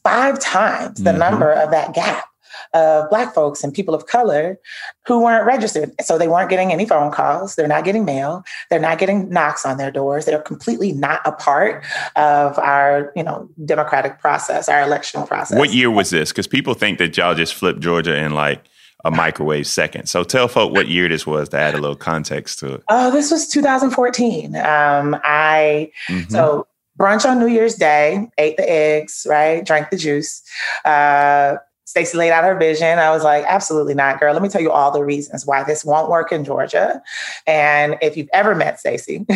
five 0.04 0.38
times 0.38 1.02
the 1.02 1.11
mm-hmm. 1.11 1.18
number 1.18 1.50
of 1.50 1.71
that 1.71 1.94
gap 1.94 2.28
of 2.73 3.08
Black 3.11 3.34
folks 3.34 3.62
and 3.62 3.73
people 3.73 3.94
of 3.94 4.06
color 4.06 4.58
who 5.06 5.23
weren't 5.23 5.46
registered. 5.46 5.92
So 6.00 6.18
they 6.18 6.28
weren't 6.28 6.50
getting 6.50 6.73
any 6.73 6.87
phone 6.87 7.12
calls. 7.12 7.56
They're 7.56 7.68
not 7.68 7.84
getting 7.84 8.04
mail. 8.04 8.44
They're 8.70 8.80
not 8.80 8.99
getting 8.99 9.28
knocks 9.28 9.66
on 9.66 9.76
their 9.76 9.90
doors. 9.90 10.25
They're 10.25 10.40
completely 10.40 10.92
not 10.92 11.20
a 11.25 11.32
part 11.32 11.84
of 12.16 12.58
our, 12.58 13.12
you 13.14 13.23
know, 13.23 13.49
democratic 13.64 14.18
process, 14.18 14.68
our 14.68 14.82
election 14.82 15.26
process. 15.26 15.58
What 15.58 15.73
year 15.73 15.90
was 15.90 16.11
this? 16.11 16.30
Because 16.30 16.46
people 16.46 16.75
think 16.75 16.99
that 16.99 17.16
y'all 17.16 17.34
just 17.34 17.54
flipped 17.54 17.80
Georgia 17.80 18.16
in 18.16 18.32
like 18.32 18.64
a 19.04 19.11
microwave 19.11 19.66
second. 19.66 20.06
So 20.06 20.25
tell 20.25 20.49
folk 20.49 20.73
what 20.73 20.88
year 20.88 21.08
this 21.08 21.26
was 21.26 21.50
to 21.50 21.58
add 21.58 21.75
a 21.75 21.78
little 21.78 21.96
context 21.96 22.58
to 22.61 22.75
it. 22.75 22.84
Oh, 22.88 23.11
this 23.11 23.30
was 23.30 23.46
2014. 23.49 24.56
Um, 24.56 25.16
I 25.23 25.90
mm-hmm. 26.08 26.30
so 26.30 26.66
brunch 26.99 27.28
on 27.28 27.38
New 27.38 27.46
Year's 27.46 27.75
Day, 27.75 28.30
ate 28.38 28.56
the 28.56 28.68
eggs, 28.68 29.26
right? 29.28 29.64
Drank 29.64 29.90
the 29.90 29.96
juice. 29.96 30.42
Uh, 30.84 31.56
Stacey 31.94 32.18
laid 32.18 32.32
out 32.32 32.42
her 32.42 32.56
vision. 32.56 32.98
I 32.98 33.12
was 33.12 33.22
like, 33.22 33.44
absolutely 33.46 33.94
not, 33.94 34.18
girl. 34.18 34.32
Let 34.32 34.42
me 34.42 34.48
tell 34.48 34.60
you 34.60 34.72
all 34.72 34.90
the 34.90 35.04
reasons 35.04 35.46
why 35.46 35.62
this 35.62 35.84
won't 35.84 36.10
work 36.10 36.32
in 36.32 36.44
Georgia. 36.44 37.00
And 37.46 37.96
if 38.02 38.16
you've 38.16 38.28
ever 38.32 38.56
met 38.56 38.80
Stacey, 38.80 39.24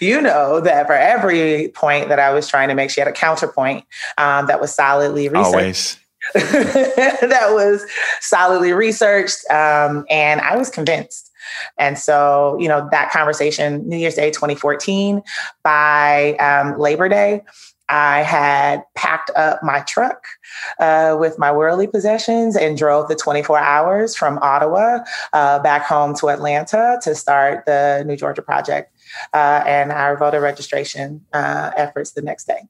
you 0.00 0.22
know 0.22 0.62
that 0.62 0.86
for 0.86 0.94
every 0.94 1.68
point 1.74 2.08
that 2.08 2.18
I 2.18 2.32
was 2.32 2.48
trying 2.48 2.70
to 2.70 2.74
make, 2.74 2.88
she 2.88 3.02
had 3.02 3.08
a 3.08 3.12
counterpoint 3.12 3.84
um, 4.16 4.46
that 4.46 4.58
was 4.58 4.74
solidly 4.74 5.28
researched. 5.28 5.54
Always. 5.54 5.98
that 6.32 7.48
was 7.50 7.84
solidly 8.20 8.72
researched. 8.72 9.44
Um, 9.50 10.06
and 10.08 10.40
I 10.40 10.56
was 10.56 10.70
convinced. 10.70 11.30
And 11.76 11.98
so, 11.98 12.56
you 12.58 12.68
know, 12.68 12.88
that 12.90 13.10
conversation, 13.10 13.86
New 13.86 13.98
Year's 13.98 14.14
Day 14.14 14.30
2014, 14.30 15.22
by 15.62 16.36
um, 16.36 16.78
Labor 16.78 17.10
Day, 17.10 17.42
I 17.88 18.22
had 18.22 18.82
packed 18.94 19.30
up 19.34 19.62
my 19.62 19.80
truck 19.80 20.24
uh, 20.78 21.16
with 21.18 21.38
my 21.38 21.50
worldly 21.50 21.86
possessions 21.86 22.56
and 22.56 22.76
drove 22.76 23.08
the 23.08 23.16
24 23.16 23.58
hours 23.58 24.14
from 24.14 24.38
Ottawa 24.42 24.98
uh, 25.32 25.58
back 25.60 25.82
home 25.82 26.14
to 26.16 26.28
Atlanta 26.28 26.98
to 27.02 27.14
start 27.14 27.64
the 27.66 28.04
New 28.06 28.16
Georgia 28.16 28.42
Project 28.42 28.92
uh, 29.32 29.62
and 29.66 29.90
our 29.90 30.16
voter 30.16 30.40
registration 30.40 31.24
uh, 31.32 31.70
efforts 31.76 32.12
the 32.12 32.22
next 32.22 32.46
day. 32.46 32.60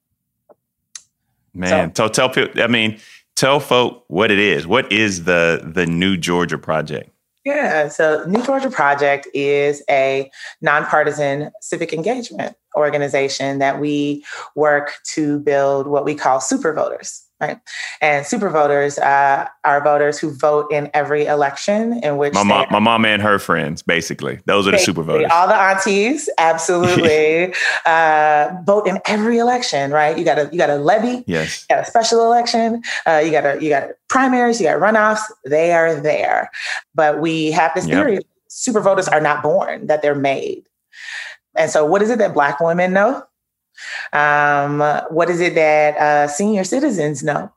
Man, 1.54 1.94
so, 1.94 2.04
so 2.04 2.08
tell 2.08 2.28
people, 2.28 2.62
I 2.62 2.68
mean, 2.68 3.00
tell 3.34 3.58
folk 3.58 4.04
what 4.08 4.30
it 4.30 4.38
is. 4.38 4.66
What 4.66 4.90
is 4.92 5.24
the 5.24 5.60
the 5.64 5.86
New 5.86 6.16
Georgia 6.16 6.58
Project? 6.58 7.10
Yeah, 7.44 7.88
so 7.88 8.24
New 8.26 8.44
Georgia 8.44 8.70
Project 8.70 9.26
is 9.32 9.82
a 9.88 10.30
nonpartisan 10.60 11.50
civic 11.60 11.92
engagement 11.92 12.56
organization 12.78 13.58
that 13.58 13.80
we 13.80 14.24
work 14.54 14.94
to 15.14 15.40
build 15.40 15.86
what 15.86 16.04
we 16.04 16.14
call 16.14 16.40
super 16.40 16.72
voters 16.72 17.28
right? 17.40 17.58
And 18.00 18.26
super 18.26 18.50
voters 18.50 18.98
uh, 18.98 19.48
are 19.64 19.82
voters 19.82 20.18
who 20.18 20.30
vote 20.30 20.70
in 20.72 20.90
every 20.94 21.26
election 21.26 22.00
in 22.02 22.16
which 22.16 22.34
my 22.34 22.42
mom, 22.42 22.66
my 22.70 22.78
mom 22.78 23.04
and 23.04 23.22
her 23.22 23.38
friends, 23.38 23.82
basically, 23.82 24.40
those 24.46 24.66
are 24.66 24.72
the 24.72 24.78
super 24.78 25.02
voters. 25.02 25.30
All 25.32 25.46
the 25.46 25.54
aunties, 25.54 26.28
absolutely, 26.38 27.54
uh, 27.86 28.50
vote 28.64 28.86
in 28.86 28.98
every 29.06 29.38
election, 29.38 29.90
right? 29.90 30.18
You 30.18 30.24
got 30.24 30.38
a 30.38 30.48
you 30.50 30.58
got 30.58 30.70
a 30.70 30.76
levy, 30.76 31.24
yes, 31.26 31.66
you 31.68 31.76
got 31.76 31.86
a 31.86 31.90
special 31.90 32.24
election, 32.24 32.82
uh, 33.06 33.22
you 33.24 33.30
got 33.30 33.44
a 33.44 33.62
you 33.62 33.68
got 33.68 33.90
primaries, 34.08 34.60
you 34.60 34.66
got 34.66 34.80
runoffs. 34.80 35.22
They 35.44 35.72
are 35.72 35.94
there, 35.94 36.50
but 36.94 37.20
we 37.20 37.50
have 37.52 37.72
this 37.74 37.86
yep. 37.86 38.06
theory: 38.06 38.18
super 38.48 38.80
voters 38.80 39.08
are 39.08 39.20
not 39.20 39.42
born; 39.42 39.86
that 39.86 40.02
they're 40.02 40.14
made. 40.14 40.64
And 41.58 41.70
so, 41.70 41.84
what 41.84 42.02
is 42.02 42.10
it 42.10 42.18
that 42.18 42.34
Black 42.34 42.60
women 42.60 42.92
know? 42.92 43.24
Um, 44.12 44.80
what 45.10 45.30
is 45.30 45.40
it 45.40 45.54
that 45.54 45.96
uh, 45.96 46.28
senior 46.28 46.64
citizens 46.64 47.22
know 47.22 47.52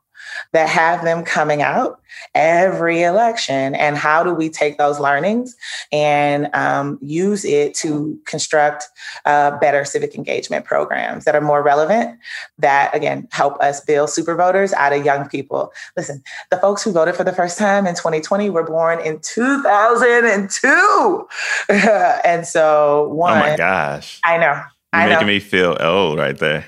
that 0.52 0.68
have 0.68 1.04
them 1.04 1.24
coming 1.24 1.62
out 1.62 2.00
every 2.34 3.02
election? 3.02 3.74
And 3.74 3.96
how 3.96 4.22
do 4.22 4.34
we 4.34 4.48
take 4.48 4.78
those 4.78 5.00
learnings 5.00 5.56
and 5.90 6.48
um, 6.54 6.98
use 7.00 7.44
it 7.44 7.74
to 7.76 8.18
construct 8.24 8.84
uh, 9.24 9.58
better 9.58 9.84
civic 9.84 10.14
engagement 10.14 10.64
programs 10.64 11.24
that 11.24 11.34
are 11.34 11.40
more 11.40 11.62
relevant, 11.62 12.18
that 12.58 12.94
again 12.94 13.26
help 13.30 13.60
us 13.60 13.80
build 13.80 14.10
super 14.10 14.34
voters 14.34 14.72
out 14.74 14.92
of 14.92 15.04
young 15.04 15.28
people? 15.28 15.72
Listen, 15.96 16.22
the 16.50 16.58
folks 16.58 16.82
who 16.82 16.92
voted 16.92 17.16
for 17.16 17.24
the 17.24 17.32
first 17.32 17.58
time 17.58 17.86
in 17.86 17.94
2020 17.94 18.50
were 18.50 18.64
born 18.64 19.00
in 19.00 19.18
2002. 19.20 21.28
and 22.24 22.46
so, 22.46 23.08
one, 23.08 23.38
oh 23.38 23.40
my 23.40 23.56
gosh. 23.56 24.20
I 24.24 24.38
know. 24.38 24.62
You're 24.94 25.08
making 25.08 25.26
me 25.26 25.40
feel 25.40 25.76
old 25.80 26.18
right 26.18 26.36
there. 26.36 26.66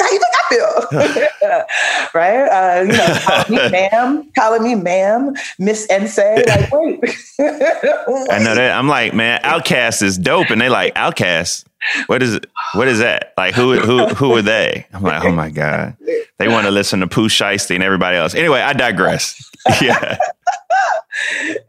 How 0.00 0.10
you 0.10 0.18
think 0.18 0.34
I 0.34 0.48
feel? 0.48 2.10
right? 2.14 2.46
Uh, 2.48 2.82
you 2.82 2.92
know, 2.92 3.18
calling 3.22 3.50
me 3.50 3.70
ma'am, 3.70 4.30
calling 4.34 4.62
me 4.62 4.74
ma'am, 4.74 5.34
Miss 5.58 5.86
Nsé. 5.88 6.46
Like, 6.46 6.72
wait. 6.72 8.30
I 8.30 8.38
know 8.38 8.54
that. 8.54 8.72
I'm 8.76 8.88
like, 8.88 9.14
man, 9.14 9.40
OutKast 9.42 10.02
is 10.02 10.16
dope, 10.16 10.50
and 10.50 10.60
they 10.60 10.68
like 10.68 10.94
OutKast. 10.94 11.64
What 12.06 12.22
is? 12.22 12.40
What 12.74 12.88
is 12.88 12.98
that? 13.00 13.34
Like, 13.36 13.54
who 13.54 13.78
who 13.78 14.06
who 14.08 14.32
are 14.36 14.42
they? 14.42 14.86
I'm 14.92 15.02
like, 15.02 15.24
oh 15.24 15.32
my 15.32 15.50
god, 15.50 15.96
they 16.38 16.48
want 16.48 16.66
to 16.66 16.70
listen 16.70 17.00
to 17.00 17.06
Pooh 17.06 17.28
Shiesty 17.28 17.74
and 17.74 17.84
everybody 17.84 18.16
else. 18.16 18.34
Anyway, 18.34 18.60
I 18.60 18.72
digress. 18.72 19.50
yeah, 19.80 20.18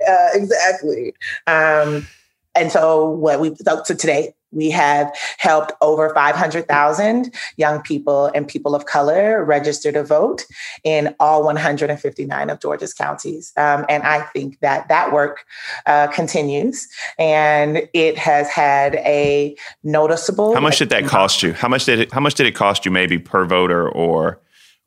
uh, 0.07 0.29
exactly. 0.33 1.13
Um, 1.47 2.07
and 2.55 2.71
so 2.71 3.09
what 3.09 3.39
we 3.39 3.55
so, 3.55 3.81
so 3.83 3.95
today 3.95 4.33
we 4.51 4.69
have 4.69 5.15
helped 5.37 5.71
over 5.81 6.13
500,000 6.13 7.33
young 7.57 7.81
people 7.81 8.27
and 8.27 8.47
people 8.47 8.75
of 8.75 8.85
color 8.85 9.43
register 9.43 9.91
to 9.91 10.03
vote 10.03 10.45
in 10.83 11.15
all 11.19 11.43
159 11.43 12.49
of 12.49 12.59
Georgia's 12.59 12.93
counties. 12.93 13.53
Um, 13.57 13.85
and 13.89 14.03
I 14.03 14.21
think 14.21 14.59
that 14.59 14.87
that 14.89 15.13
work 15.13 15.45
uh, 15.85 16.07
continues 16.07 16.87
and 17.17 17.87
it 17.93 18.17
has 18.17 18.49
had 18.49 18.95
a 18.95 19.55
noticeable. 19.83 20.53
How 20.53 20.59
much 20.61 20.79
did 20.79 20.89
that 20.89 21.05
cost 21.05 21.43
you? 21.43 21.53
How 21.53 21.67
much 21.67 21.85
did 21.85 21.99
it, 21.99 22.11
how 22.11 22.19
much 22.19 22.35
did 22.35 22.45
it 22.45 22.55
cost 22.55 22.85
you 22.85 22.91
maybe 22.91 23.17
per 23.19 23.45
voter 23.45 23.89
or 23.89 24.39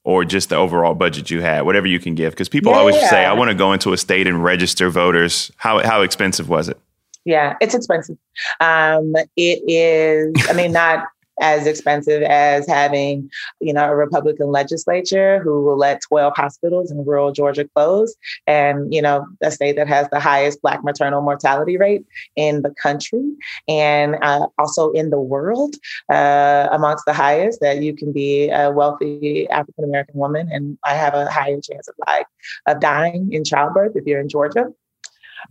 or 0.04 0.22
just 0.22 0.50
the 0.50 0.56
overall 0.56 0.94
budget 0.94 1.30
you 1.30 1.40
had, 1.40 1.62
whatever 1.62 1.86
you 1.86 1.98
can 1.98 2.14
give? 2.14 2.34
Because 2.34 2.48
people 2.48 2.72
yeah. 2.72 2.78
always 2.78 3.08
say, 3.08 3.24
I 3.24 3.32
want 3.32 3.50
to 3.50 3.54
go 3.54 3.72
into 3.72 3.94
a 3.94 3.96
state 3.96 4.26
and 4.26 4.44
register 4.44 4.90
voters. 4.90 5.50
How, 5.56 5.82
how 5.82 6.02
expensive 6.02 6.48
was 6.48 6.68
it? 6.68 6.78
Yeah, 7.24 7.56
it's 7.60 7.74
expensive. 7.74 8.18
Um, 8.60 9.14
it 9.36 9.62
is, 9.66 10.34
I 10.48 10.52
mean, 10.52 10.72
not 10.84 11.04
as 11.40 11.66
expensive 11.66 12.22
as 12.22 12.66
having, 12.68 13.28
you 13.60 13.72
know, 13.72 13.90
a 13.90 13.96
Republican 13.96 14.52
legislature 14.52 15.40
who 15.40 15.64
will 15.64 15.76
let 15.76 16.00
12 16.02 16.32
hospitals 16.36 16.90
in 16.90 17.04
rural 17.04 17.32
Georgia 17.32 17.68
close 17.74 18.14
and, 18.46 18.92
you 18.94 19.02
know, 19.02 19.26
a 19.42 19.50
state 19.50 19.76
that 19.76 19.88
has 19.88 20.08
the 20.10 20.20
highest 20.20 20.62
Black 20.62 20.84
maternal 20.84 21.22
mortality 21.22 21.76
rate 21.76 22.04
in 22.36 22.62
the 22.62 22.70
country 22.70 23.24
and 23.66 24.16
uh, 24.22 24.46
also 24.58 24.92
in 24.92 25.10
the 25.10 25.20
world, 25.20 25.74
uh, 26.08 26.68
amongst 26.70 27.04
the 27.04 27.12
highest, 27.12 27.60
that 27.60 27.82
you 27.82 27.94
can 27.94 28.12
be 28.12 28.48
a 28.50 28.70
wealthy 28.70 29.48
African 29.50 29.84
American 29.84 30.14
woman 30.14 30.48
and 30.52 30.78
I 30.84 30.94
have 30.94 31.14
a 31.14 31.30
higher 31.30 31.60
chance 31.60 31.88
of 31.88 31.94
like 32.06 32.26
of 32.66 32.80
dying 32.80 33.32
in 33.32 33.44
childbirth 33.44 33.96
if 33.96 34.06
you're 34.06 34.20
in 34.20 34.28
Georgia. 34.28 34.72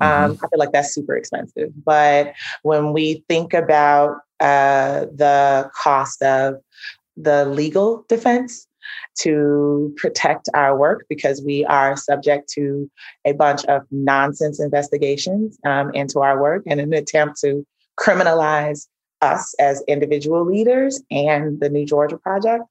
Um, 0.02 0.10
mm-hmm. 0.10 0.46
I 0.46 0.50
feel 0.50 0.60
like 0.60 0.72
that's 0.72 0.94
super 0.94 1.16
expensive. 1.16 1.72
But 1.84 2.34
when 2.64 2.94
we 2.94 3.24
think 3.30 3.54
about 3.54 4.18
uh, 4.40 5.06
the 5.14 5.70
cost 5.76 6.22
of 6.22 6.56
the 7.16 7.46
legal 7.46 8.06
defense 8.10 8.68
to 9.20 9.94
protect 9.98 10.50
our 10.54 10.78
work 10.78 11.06
because 11.08 11.42
we 11.42 11.64
are 11.66 11.96
subject 11.96 12.50
to 12.50 12.90
a 13.26 13.34
bunch 13.34 13.64
of 13.66 13.84
nonsense 13.92 14.60
investigations 14.60 15.58
um, 15.66 15.94
into 15.94 16.20
our 16.20 16.42
work 16.42 16.64
in 16.66 16.80
an 16.80 16.94
attempt 16.94 17.40
to 17.42 17.66
criminalize 18.00 18.88
us 19.24 19.56
as 19.60 19.84
individual 19.88 20.44
leaders 20.46 21.02
and 21.10 21.60
the 21.62 21.70
New 21.70 21.86
Georgia 21.86 22.18
Project, 22.18 22.64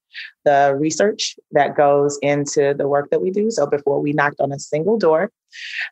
the 0.44 0.76
research 0.78 1.36
that 1.52 1.76
goes 1.76 2.18
into 2.22 2.74
the 2.74 2.86
work 2.86 3.10
that 3.10 3.22
we 3.22 3.30
do. 3.30 3.50
So 3.50 3.66
before 3.66 4.00
we 4.00 4.12
knocked 4.12 4.40
on 4.40 4.52
a 4.52 4.58
single 4.58 4.98
door, 4.98 5.30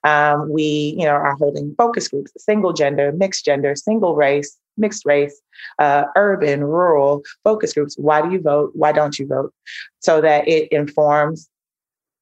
um, 0.04 0.50
we, 0.50 0.94
you 0.98 1.04
know, 1.04 1.12
are 1.12 1.36
holding 1.36 1.74
focus 1.76 2.08
groups, 2.08 2.32
single 2.38 2.72
gender, 2.72 3.12
mixed 3.12 3.44
gender, 3.44 3.74
single 3.74 4.14
race, 4.14 4.56
mixed 4.76 5.04
race, 5.04 5.40
uh, 5.78 6.04
urban, 6.16 6.64
rural 6.64 7.22
focus 7.44 7.72
groups. 7.74 7.96
Why 7.98 8.22
do 8.22 8.30
you 8.30 8.40
vote? 8.40 8.70
Why 8.74 8.92
don't 8.92 9.18
you 9.18 9.26
vote? 9.26 9.52
So 10.00 10.20
that 10.20 10.48
it 10.48 10.68
informs 10.72 11.48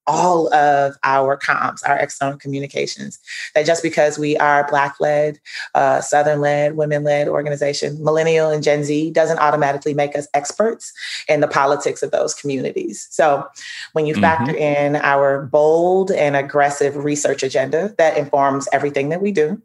all 0.09 0.51
of 0.53 0.95
our 1.03 1.37
comms, 1.37 1.87
our 1.87 1.97
external 2.05 2.37
communications. 2.37 3.19
That 3.53 3.67
just 3.67 3.83
because 3.83 4.17
we 4.17 4.31
are 4.37 4.67
Black 4.69 4.95
led, 4.99 5.39
uh, 5.75 6.01
Southern 6.01 6.41
led, 6.41 6.75
women 6.75 7.03
led 7.03 7.27
organization, 7.27 8.03
millennial 8.03 8.49
and 8.49 8.63
Gen 8.63 8.83
Z 8.83 9.11
doesn't 9.11 9.37
automatically 9.37 9.93
make 9.93 10.13
us 10.17 10.27
experts 10.33 10.91
in 11.27 11.41
the 11.41 11.47
politics 11.59 12.01
of 12.01 12.09
those 12.09 12.33
communities. 12.33 13.07
So 13.11 13.45
when 13.93 14.05
you 14.07 14.15
factor 14.15 14.53
mm-hmm. 14.53 14.95
in 14.95 14.95
our 15.13 15.45
bold 15.45 16.11
and 16.11 16.35
aggressive 16.35 16.95
research 16.95 17.43
agenda 17.43 17.93
that 17.97 18.17
informs 18.17 18.67
everything 18.73 19.09
that 19.09 19.21
we 19.21 19.31
do, 19.31 19.61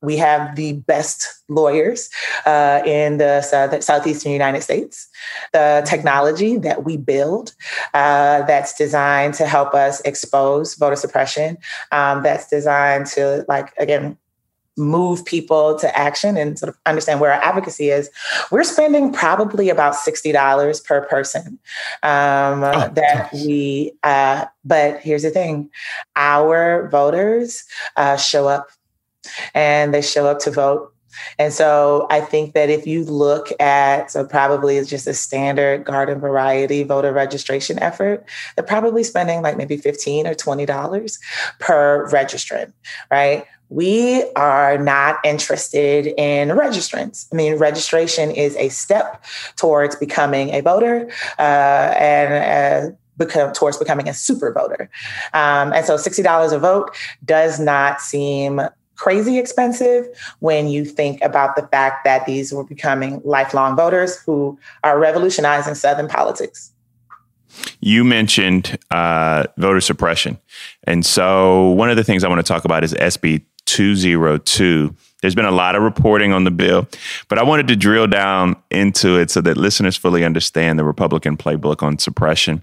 we 0.00 0.16
have 0.16 0.56
the 0.56 0.72
best 0.92 1.26
lawyers 1.48 2.08
uh, 2.46 2.80
in 2.86 3.18
the 3.18 3.42
South- 3.42 3.82
Southeastern 3.82 4.32
United 4.32 4.62
States. 4.62 5.08
The 5.52 5.82
technology 5.84 6.56
that 6.58 6.78
we 6.86 6.96
build 6.96 7.54
uh, 7.92 8.42
that's 8.50 8.72
designed 8.84 9.34
to 9.34 9.46
help 9.46 9.70
us 9.74 9.81
expose 10.04 10.74
voter 10.74 10.96
suppression, 10.96 11.58
um, 11.90 12.22
that's 12.22 12.48
designed 12.48 13.06
to, 13.06 13.44
like, 13.48 13.72
again, 13.78 14.16
move 14.76 15.24
people 15.24 15.78
to 15.78 15.98
action 15.98 16.36
and 16.36 16.58
sort 16.58 16.70
of 16.70 16.78
understand 16.86 17.20
where 17.20 17.32
our 17.32 17.42
advocacy 17.42 17.90
is, 17.90 18.10
we're 18.50 18.64
spending 18.64 19.12
probably 19.12 19.68
about 19.68 19.94
$60 19.94 20.84
per 20.84 21.02
person. 21.06 21.58
Um, 22.02 22.62
oh, 22.64 22.90
that 22.94 23.30
gosh. 23.30 23.44
we, 23.44 23.92
uh, 24.02 24.46
but 24.64 25.00
here's 25.00 25.22
the 25.22 25.30
thing 25.30 25.70
our 26.16 26.88
voters 26.88 27.64
uh, 27.96 28.16
show 28.16 28.48
up 28.48 28.68
and 29.54 29.92
they 29.92 30.02
show 30.02 30.26
up 30.26 30.38
to 30.40 30.50
vote 30.50 30.91
And 31.38 31.52
so 31.52 32.06
I 32.10 32.20
think 32.20 32.54
that 32.54 32.70
if 32.70 32.86
you 32.86 33.04
look 33.04 33.48
at, 33.60 34.10
so 34.10 34.24
probably 34.24 34.76
it's 34.76 34.88
just 34.88 35.06
a 35.06 35.14
standard 35.14 35.84
garden 35.84 36.20
variety 36.20 36.82
voter 36.82 37.12
registration 37.12 37.78
effort, 37.80 38.24
they're 38.56 38.64
probably 38.64 39.04
spending 39.04 39.42
like 39.42 39.56
maybe 39.56 39.76
15 39.76 40.26
or 40.26 40.34
$20 40.34 41.18
per 41.58 42.08
registrant, 42.10 42.72
right? 43.10 43.44
We 43.68 44.24
are 44.36 44.76
not 44.76 45.16
interested 45.24 46.06
in 46.18 46.50
registrants. 46.50 47.26
I 47.32 47.36
mean, 47.36 47.56
registration 47.56 48.30
is 48.30 48.54
a 48.56 48.68
step 48.68 49.24
towards 49.56 49.96
becoming 49.96 50.50
a 50.50 50.60
voter 50.60 51.10
uh, 51.38 51.42
and 51.96 52.92
uh, 52.92 52.96
become 53.16 53.52
towards 53.52 53.78
becoming 53.78 54.08
a 54.08 54.14
super 54.14 54.52
voter. 54.52 54.90
Um, 55.32 55.72
and 55.72 55.86
so 55.86 55.96
$60 55.96 56.52
a 56.52 56.58
vote 56.58 56.94
does 57.24 57.58
not 57.58 58.00
seem 58.00 58.60
crazy 59.02 59.36
expensive 59.36 60.06
when 60.38 60.68
you 60.68 60.84
think 60.84 61.20
about 61.22 61.56
the 61.56 61.66
fact 61.68 62.04
that 62.04 62.24
these 62.24 62.52
were 62.52 62.62
becoming 62.62 63.20
lifelong 63.24 63.74
voters 63.74 64.16
who 64.18 64.56
are 64.84 64.96
revolutionizing 64.96 65.74
Southern 65.74 66.06
politics. 66.06 66.70
You 67.80 68.04
mentioned 68.04 68.78
uh, 68.92 69.44
voter 69.56 69.80
suppression. 69.80 70.38
And 70.84 71.04
so, 71.04 71.70
one 71.70 71.90
of 71.90 71.96
the 71.96 72.04
things 72.04 72.22
I 72.22 72.28
want 72.28 72.38
to 72.38 72.52
talk 72.52 72.64
about 72.64 72.84
is 72.84 72.94
SB 72.94 73.44
202 73.66 74.94
there's 75.22 75.34
been 75.34 75.46
a 75.46 75.52
lot 75.52 75.74
of 75.74 75.82
reporting 75.82 76.32
on 76.32 76.44
the 76.44 76.50
bill, 76.50 76.86
but 77.28 77.38
I 77.38 77.44
wanted 77.44 77.68
to 77.68 77.76
drill 77.76 78.08
down 78.08 78.56
into 78.70 79.18
it 79.18 79.30
so 79.30 79.40
that 79.40 79.56
listeners 79.56 79.96
fully 79.96 80.24
understand 80.24 80.78
the 80.78 80.84
Republican 80.84 81.36
playbook 81.36 81.82
on 81.82 81.98
suppression. 81.98 82.62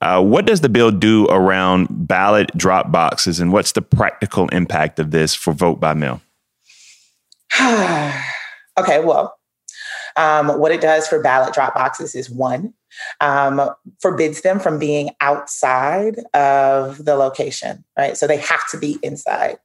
Uh, 0.00 0.22
what 0.22 0.46
does 0.46 0.62
the 0.62 0.68
bill 0.68 0.92
do 0.92 1.26
around 1.26 1.88
ballot 1.90 2.50
drop 2.56 2.90
boxes, 2.90 3.40
and 3.40 3.52
what's 3.52 3.72
the 3.72 3.82
practical 3.82 4.48
impact 4.48 4.98
of 4.98 5.10
this 5.10 5.34
for 5.34 5.52
vote 5.52 5.80
by 5.80 5.92
mail? 5.92 6.22
okay, 8.78 9.04
well, 9.04 9.36
um, 10.16 10.58
what 10.60 10.72
it 10.72 10.80
does 10.80 11.08
for 11.08 11.20
ballot 11.20 11.52
drop 11.52 11.74
boxes 11.74 12.14
is 12.14 12.30
one, 12.30 12.72
um, 13.20 13.68
forbids 14.00 14.42
them 14.42 14.60
from 14.60 14.78
being 14.78 15.10
outside 15.20 16.20
of 16.34 17.04
the 17.04 17.16
location, 17.16 17.84
right? 17.98 18.16
So 18.16 18.26
they 18.26 18.38
have 18.38 18.68
to 18.70 18.78
be 18.78 18.98
inside 19.02 19.58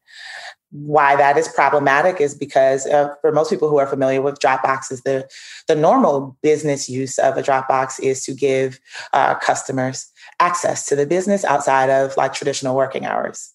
why 0.84 1.16
that 1.16 1.38
is 1.38 1.48
problematic 1.48 2.20
is 2.20 2.36
because 2.36 2.86
uh, 2.88 3.14
for 3.22 3.32
most 3.32 3.50
people 3.50 3.70
who 3.70 3.78
are 3.78 3.88
familiar 3.88 4.22
with 4.22 4.40
Dropboxes, 4.40 5.04
the 5.04 5.28
the 5.68 5.76
normal 5.76 6.38
business 6.42 6.90
use 6.90 7.18
of 7.18 7.38
a 7.38 7.44
Dropbox 7.44 8.00
is 8.00 8.24
to 8.26 8.34
give 8.34 8.80
uh, 9.14 9.36
customers 9.36 10.12
access 10.40 10.86
to 10.88 10.96
the 10.96 11.06
business 11.06 11.46
outside 11.46 11.90
of 11.90 12.16
like 12.18 12.34
traditional 12.34 12.76
working 12.76 13.06
hours. 13.06 13.54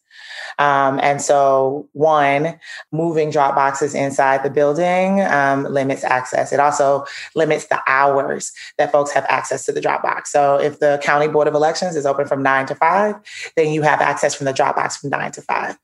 Um, 0.58 0.98
and 1.02 1.20
so, 1.22 1.88
one, 1.92 2.58
moving 2.92 3.30
drop 3.30 3.54
boxes 3.54 3.94
inside 3.94 4.42
the 4.42 4.50
building 4.50 5.20
um, 5.22 5.64
limits 5.64 6.04
access. 6.04 6.52
It 6.52 6.60
also 6.60 7.04
limits 7.34 7.66
the 7.66 7.80
hours 7.86 8.52
that 8.78 8.92
folks 8.92 9.10
have 9.12 9.24
access 9.28 9.64
to 9.66 9.72
the 9.72 9.80
drop 9.80 10.02
box. 10.02 10.32
So, 10.32 10.60
if 10.60 10.80
the 10.80 11.00
County 11.02 11.28
Board 11.28 11.48
of 11.48 11.54
Elections 11.54 11.96
is 11.96 12.06
open 12.06 12.26
from 12.26 12.42
nine 12.42 12.66
to 12.66 12.74
five, 12.74 13.16
then 13.56 13.72
you 13.72 13.82
have 13.82 14.00
access 14.00 14.34
from 14.34 14.46
the 14.46 14.52
drop 14.52 14.76
box 14.76 14.96
from 14.96 15.10
nine 15.10 15.32
to 15.32 15.42
five. 15.42 15.78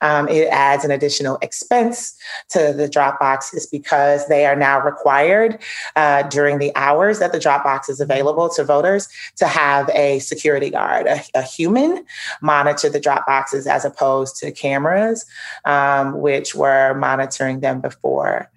Um, 0.00 0.28
it 0.28 0.48
adds 0.48 0.84
an 0.84 0.90
additional 0.90 1.38
expense 1.42 2.16
to 2.50 2.72
the 2.72 2.88
drop 2.88 3.18
boxes 3.18 3.66
because 3.66 4.26
they 4.28 4.46
are 4.46 4.56
now 4.56 4.80
required 4.80 5.58
uh, 5.96 6.22
during 6.24 6.58
the 6.58 6.72
hours 6.76 7.18
that 7.18 7.32
the 7.32 7.40
drop 7.40 7.64
box 7.64 7.88
is 7.88 8.00
available 8.00 8.48
to 8.50 8.64
voters 8.64 9.08
to 9.36 9.46
have 9.46 9.88
a 9.90 10.18
security 10.20 10.70
guard, 10.70 11.06
a, 11.06 11.20
a 11.34 11.42
human 11.42 12.04
monitor 12.42 12.88
the 12.88 13.00
drop 13.00 13.26
boxes 13.26 13.66
as 13.66 13.84
opposed 13.84 14.36
to 14.36 14.52
cameras, 14.52 15.26
um, 15.64 16.20
which 16.20 16.54
were 16.54 16.94
monitoring 16.94 17.60
them 17.60 17.80
before. 17.80 18.50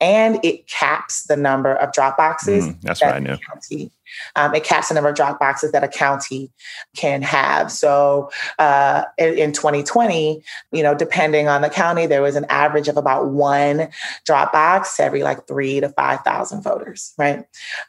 And 0.00 0.44
it 0.44 0.66
caps 0.66 1.24
the 1.24 1.36
number 1.36 1.74
of 1.74 1.92
drop 1.92 2.16
boxes. 2.16 2.66
Mm, 2.66 2.80
that's 2.82 3.00
that 3.00 3.06
what 3.06 3.14
I 3.16 3.18
knew. 3.20 3.36
County 3.36 3.90
um, 4.36 4.54
it 4.54 4.64
caps 4.64 4.88
the 4.88 4.94
number 4.94 5.10
of 5.10 5.16
drop 5.16 5.38
boxes 5.38 5.72
that 5.72 5.84
a 5.84 5.88
county 5.88 6.50
can 6.96 7.22
have. 7.22 7.70
So 7.70 8.30
uh, 8.58 9.04
in, 9.18 9.34
in 9.38 9.52
2020, 9.52 10.42
you 10.72 10.82
know, 10.82 10.94
depending 10.94 11.48
on 11.48 11.62
the 11.62 11.70
county, 11.70 12.06
there 12.06 12.22
was 12.22 12.36
an 12.36 12.46
average 12.48 12.88
of 12.88 12.96
about 12.96 13.28
one 13.28 13.88
drop 14.24 14.52
box 14.52 14.98
every 15.00 15.22
like 15.22 15.46
three 15.46 15.80
to 15.80 15.88
5,000 15.88 16.62
voters, 16.62 17.14
right? 17.18 17.44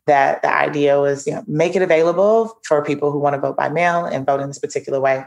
That 0.08 0.42
the 0.42 0.54
idea 0.54 1.00
was, 1.00 1.26
you 1.28 1.34
know, 1.34 1.44
make 1.48 1.76
it 1.76 1.82
available 1.82 2.60
for 2.64 2.84
people 2.84 3.12
who 3.12 3.20
want 3.20 3.36
to 3.36 3.40
vote 3.40 3.58
by 3.58 3.70
mail 3.70 4.06
and 4.06 4.26
vote 4.26 4.40
in 4.40 4.48
this 4.48 4.60
particular 4.60 5.00
way. 5.00 5.26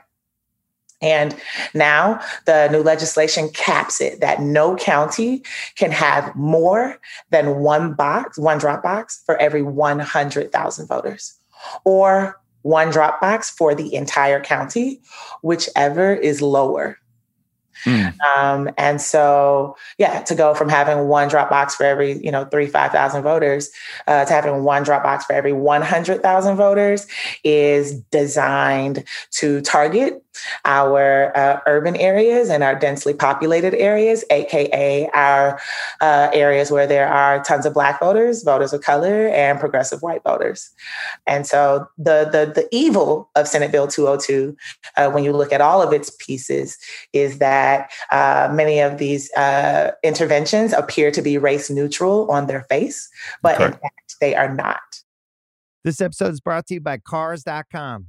And 1.00 1.36
now 1.74 2.20
the 2.44 2.68
new 2.68 2.82
legislation 2.82 3.48
caps 3.50 4.00
it 4.00 4.20
that 4.20 4.40
no 4.40 4.76
county 4.76 5.42
can 5.76 5.92
have 5.92 6.34
more 6.34 6.98
than 7.30 7.60
one 7.60 7.94
box, 7.94 8.38
one 8.38 8.58
drop 8.58 8.82
box 8.82 9.22
for 9.24 9.36
every 9.36 9.62
100,000 9.62 10.86
voters, 10.86 11.34
or 11.84 12.40
one 12.62 12.90
drop 12.90 13.20
box 13.20 13.48
for 13.50 13.74
the 13.74 13.94
entire 13.94 14.40
county, 14.40 15.00
whichever 15.42 16.12
is 16.12 16.42
lower. 16.42 16.98
Mm. 17.84 18.20
Um, 18.20 18.70
and 18.76 19.00
so, 19.00 19.76
yeah, 19.98 20.22
to 20.22 20.34
go 20.34 20.54
from 20.54 20.68
having 20.68 21.08
one 21.08 21.28
drop 21.28 21.48
box 21.48 21.74
for 21.74 21.84
every, 21.84 22.22
you 22.24 22.30
know, 22.30 22.44
three, 22.46 22.66
5,000 22.66 23.22
voters 23.22 23.70
uh, 24.06 24.24
to 24.24 24.32
having 24.32 24.64
one 24.64 24.82
drop 24.82 25.02
box 25.02 25.24
for 25.24 25.32
every 25.32 25.52
100,000 25.52 26.56
voters 26.56 27.06
is 27.44 28.00
designed 28.10 29.04
to 29.32 29.60
target 29.60 30.24
our 30.64 31.36
uh, 31.36 31.60
urban 31.66 31.96
areas 31.96 32.50
and 32.50 32.62
our 32.62 32.74
densely 32.74 33.14
populated 33.14 33.74
areas, 33.74 34.24
AKA 34.30 35.08
our 35.14 35.60
uh, 36.00 36.30
areas 36.32 36.70
where 36.70 36.86
there 36.86 37.08
are 37.08 37.42
tons 37.42 37.66
of 37.66 37.74
Black 37.74 38.00
voters, 38.00 38.42
voters 38.42 38.72
of 38.72 38.82
color, 38.82 39.28
and 39.28 39.58
progressive 39.58 40.02
white 40.02 40.22
voters. 40.24 40.70
And 41.26 41.46
so 41.46 41.88
the, 41.96 42.28
the, 42.30 42.52
the 42.54 42.68
evil 42.72 43.30
of 43.36 43.48
Senate 43.48 43.72
Bill 43.72 43.86
202, 43.86 44.56
uh, 44.96 45.10
when 45.10 45.24
you 45.24 45.32
look 45.32 45.52
at 45.52 45.60
all 45.60 45.82
of 45.82 45.92
its 45.92 46.10
pieces, 46.18 46.78
is 47.12 47.38
that 47.38 47.90
uh, 48.10 48.50
many 48.52 48.80
of 48.80 48.98
these 48.98 49.32
uh, 49.34 49.92
interventions 50.02 50.72
appear 50.72 51.10
to 51.10 51.22
be 51.22 51.38
race 51.38 51.70
neutral 51.70 52.30
on 52.30 52.46
their 52.46 52.62
face, 52.62 53.08
but 53.42 53.56
okay. 53.56 53.64
in 53.66 53.72
fact, 53.72 54.16
they 54.20 54.34
are 54.34 54.52
not. 54.52 54.80
This 55.84 56.00
episode 56.00 56.32
is 56.32 56.40
brought 56.40 56.66
to 56.66 56.74
you 56.74 56.80
by 56.80 56.98
Cars.com. 56.98 58.08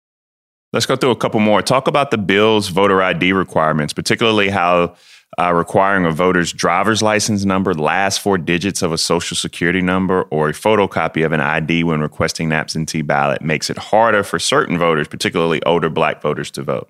Let's 0.73 0.85
go 0.85 0.95
through 0.95 1.11
a 1.11 1.17
couple 1.17 1.41
more. 1.41 1.61
Talk 1.61 1.87
about 1.87 2.11
the 2.11 2.17
bill's 2.17 2.69
voter 2.69 3.01
ID 3.01 3.33
requirements, 3.33 3.91
particularly 3.91 4.49
how 4.49 4.95
uh, 5.37 5.53
requiring 5.53 6.05
a 6.05 6.11
voter's 6.11 6.53
driver's 6.53 7.01
license 7.01 7.43
number, 7.43 7.73
last 7.73 8.21
four 8.21 8.37
digits 8.37 8.81
of 8.81 8.93
a 8.93 8.97
social 8.97 9.35
security 9.35 9.81
number, 9.81 10.23
or 10.23 10.49
a 10.49 10.53
photocopy 10.53 11.25
of 11.25 11.33
an 11.33 11.41
ID 11.41 11.83
when 11.83 11.99
requesting 11.99 12.47
an 12.47 12.53
absentee 12.53 13.01
ballot 13.01 13.41
makes 13.41 13.69
it 13.69 13.77
harder 13.77 14.23
for 14.23 14.39
certain 14.39 14.77
voters, 14.77 15.09
particularly 15.09 15.61
older 15.63 15.89
black 15.89 16.21
voters, 16.21 16.49
to 16.51 16.63
vote. 16.63 16.89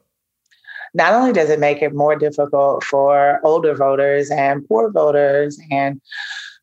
Not 0.93 1.13
only 1.13 1.33
does 1.33 1.49
it 1.49 1.59
make 1.59 1.81
it 1.81 1.95
more 1.95 2.15
difficult 2.15 2.83
for 2.83 3.39
older 3.43 3.73
voters 3.73 4.29
and 4.29 4.67
poor 4.67 4.91
voters 4.91 5.59
and 5.71 6.01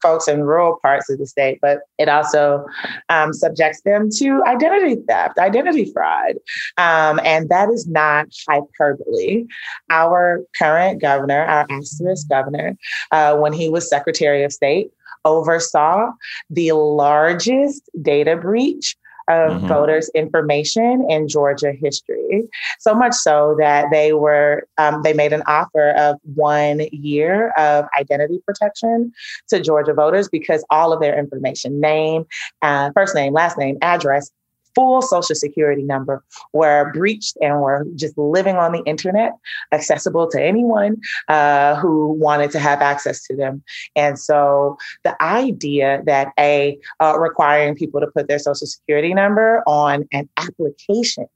folks 0.02 0.28
in 0.28 0.42
rural 0.42 0.78
parts 0.80 1.10
of 1.10 1.18
the 1.18 1.26
state, 1.26 1.58
but 1.60 1.80
it 1.98 2.08
also 2.08 2.64
um, 3.08 3.32
subjects 3.32 3.82
them 3.82 4.08
to 4.16 4.42
identity 4.46 4.96
theft, 5.08 5.38
identity 5.38 5.90
fraud. 5.92 6.34
Um, 6.76 7.20
and 7.24 7.48
that 7.48 7.68
is 7.70 7.86
not 7.86 8.26
hyperbole. 8.48 9.46
Our 9.90 10.40
current 10.58 11.00
governor, 11.00 11.42
our 11.42 11.66
asterisk 11.70 12.28
governor, 12.28 12.76
uh, 13.10 13.36
when 13.36 13.52
he 13.52 13.68
was 13.68 13.88
Secretary 13.88 14.44
of 14.44 14.52
State, 14.52 14.90
oversaw 15.24 16.12
the 16.50 16.72
largest 16.72 17.88
data 18.00 18.36
breach 18.36 18.96
of 19.28 19.52
mm-hmm. 19.52 19.66
voters' 19.68 20.10
information 20.14 21.06
in 21.08 21.28
Georgia 21.28 21.72
history. 21.72 22.48
So 22.78 22.94
much 22.94 23.14
so 23.14 23.56
that 23.58 23.86
they 23.90 24.12
were 24.12 24.66
um, 24.78 25.02
they 25.02 25.12
made 25.12 25.32
an 25.32 25.42
offer 25.46 25.90
of 25.90 26.16
one 26.34 26.82
year 26.92 27.50
of 27.58 27.86
identity 27.98 28.40
protection 28.44 29.12
to 29.48 29.60
Georgia 29.60 29.94
voters 29.94 30.28
because 30.28 30.64
all 30.70 30.92
of 30.92 31.00
their 31.00 31.18
information, 31.18 31.80
name, 31.80 32.26
uh, 32.62 32.90
first 32.94 33.14
name, 33.14 33.32
last 33.32 33.58
name, 33.58 33.78
address, 33.82 34.30
full 34.78 35.02
social 35.02 35.34
security 35.34 35.82
number 35.82 36.22
were 36.52 36.92
breached 36.92 37.36
and 37.40 37.60
were 37.60 37.84
just 37.96 38.16
living 38.16 38.54
on 38.54 38.70
the 38.70 38.82
internet, 38.84 39.32
accessible 39.72 40.30
to 40.30 40.40
anyone 40.40 41.00
uh, 41.26 41.74
who 41.74 42.12
wanted 42.12 42.52
to 42.52 42.60
have 42.60 42.80
access 42.80 43.24
to 43.24 43.34
them. 43.34 43.60
And 43.96 44.16
so 44.16 44.78
the 45.02 45.20
idea 45.20 46.00
that 46.06 46.28
a 46.38 46.78
uh, 47.00 47.18
requiring 47.18 47.74
people 47.74 48.00
to 48.00 48.06
put 48.06 48.28
their 48.28 48.38
social 48.38 48.68
security 48.68 49.12
number 49.14 49.64
on 49.66 50.06
an 50.12 50.28
application 50.36 51.26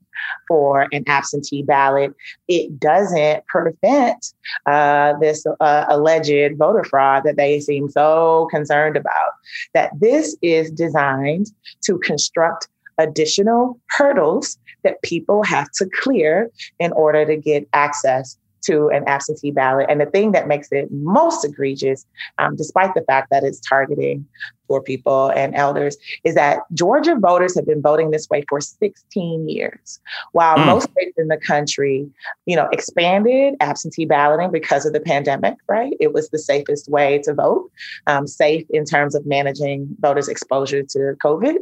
for 0.46 0.87
an 0.92 1.02
absentee 1.09 1.64
ballot, 1.64 2.14
it 2.46 2.78
doesn't 2.78 3.44
prevent 3.46 4.24
uh, 4.66 5.14
this 5.18 5.44
uh, 5.59 5.87
alleged 5.88 6.57
voter 6.59 6.85
fraud 6.85 7.24
that 7.24 7.37
they 7.37 7.59
seem 7.59 7.88
so 7.88 8.46
concerned 8.52 8.96
about. 8.96 9.33
That 9.74 9.90
this 9.98 10.37
is 10.42 10.70
designed 10.70 11.48
to 11.87 11.98
construct 11.98 12.68
additional 13.03 13.79
hurdles 13.91 14.59
that 14.85 15.03
people 15.03 15.43
have 15.43 15.71
to 15.73 15.88
clear 16.01 16.51
in 16.79 16.93
order 16.93 17.25
to 17.27 17.37
get 17.37 17.69
access 17.73 18.38
to 18.62 18.88
an 18.88 19.05
absentee 19.07 19.51
ballot. 19.51 19.87
And 19.88 20.01
the 20.01 20.07
thing 20.07 20.33
that 20.33 20.47
makes 20.47 20.69
it 20.71 20.88
most 20.91 21.45
egregious, 21.45 22.07
um, 22.38 22.57
despite 22.57 22.95
the 22.95 23.03
fact 23.03 23.29
that 23.31 23.43
it's 23.45 23.61
targeting 23.61 24.27
poor 24.73 24.81
people 24.81 25.31
and 25.37 25.55
elders 25.55 25.99
is 26.25 26.35
that 26.35 26.61
Georgia 26.73 27.15
voters 27.15 27.55
have 27.55 27.67
been 27.67 27.83
voting 27.83 28.11
this 28.11 28.27
way 28.31 28.43
for 28.49 28.59
16 28.59 29.47
years. 29.47 30.01
While 30.33 30.57
mm. 30.57 30.65
most 30.65 30.91
states 30.91 31.19
in 31.19 31.29
the 31.29 31.37
country, 31.37 32.09
you 32.47 32.57
know, 32.57 32.69
expanded 32.73 33.55
absentee 33.61 34.07
balloting 34.07 34.51
because 34.51 34.87
of 34.87 34.95
the 34.95 35.01
pandemic, 35.01 35.57
right? 35.69 35.93
It 36.01 36.15
was 36.15 36.31
the 36.31 36.39
safest 36.39 36.89
way 36.89 37.19
to 37.25 37.35
vote, 37.35 37.71
um, 38.07 38.27
safe 38.27 38.65
in 38.71 38.87
terms 38.87 39.15
of 39.15 39.27
managing 39.27 39.95
voters' 40.01 40.29
exposure 40.29 40.83
to 40.83 40.99
COVID, 41.23 41.57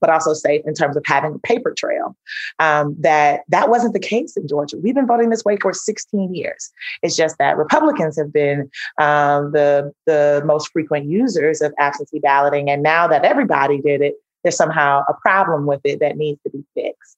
but 0.00 0.10
also 0.10 0.34
safe 0.34 0.60
in 0.66 0.74
terms 0.74 0.98
of 0.98 1.02
having 1.06 1.36
a 1.36 1.38
paper 1.38 1.72
trail. 1.72 2.14
Um, 2.58 2.94
that 3.00 3.40
that 3.48 3.70
wasn't 3.70 3.94
the 3.94 4.00
case 4.00 4.36
in 4.36 4.46
Georgia. 4.46 4.76
We've 4.76 4.94
been 4.94 5.06
voting 5.06 5.30
this 5.30 5.46
way 5.46 5.56
for 5.56 5.72
16 5.72 6.34
years. 6.34 6.70
It's 7.02 7.16
just 7.16 7.38
that 7.38 7.56
Republicans 7.56 8.18
have 8.18 8.34
been 8.34 8.70
um, 8.98 9.52
the 9.52 9.94
the 10.04 10.42
most 10.44 10.70
frequent 10.72 11.06
users 11.06 11.62
of 11.62 11.72
absentee 11.78 12.18
balloting 12.18 12.49
balloting. 12.50 12.70
And 12.70 12.82
now 12.82 13.06
that 13.08 13.24
everybody 13.24 13.80
did 13.80 14.00
it, 14.00 14.14
there's 14.42 14.56
somehow 14.56 15.04
a 15.08 15.14
problem 15.14 15.66
with 15.66 15.80
it 15.84 16.00
that 16.00 16.16
needs 16.16 16.40
to 16.44 16.50
be 16.50 16.64
fixed. 16.74 17.16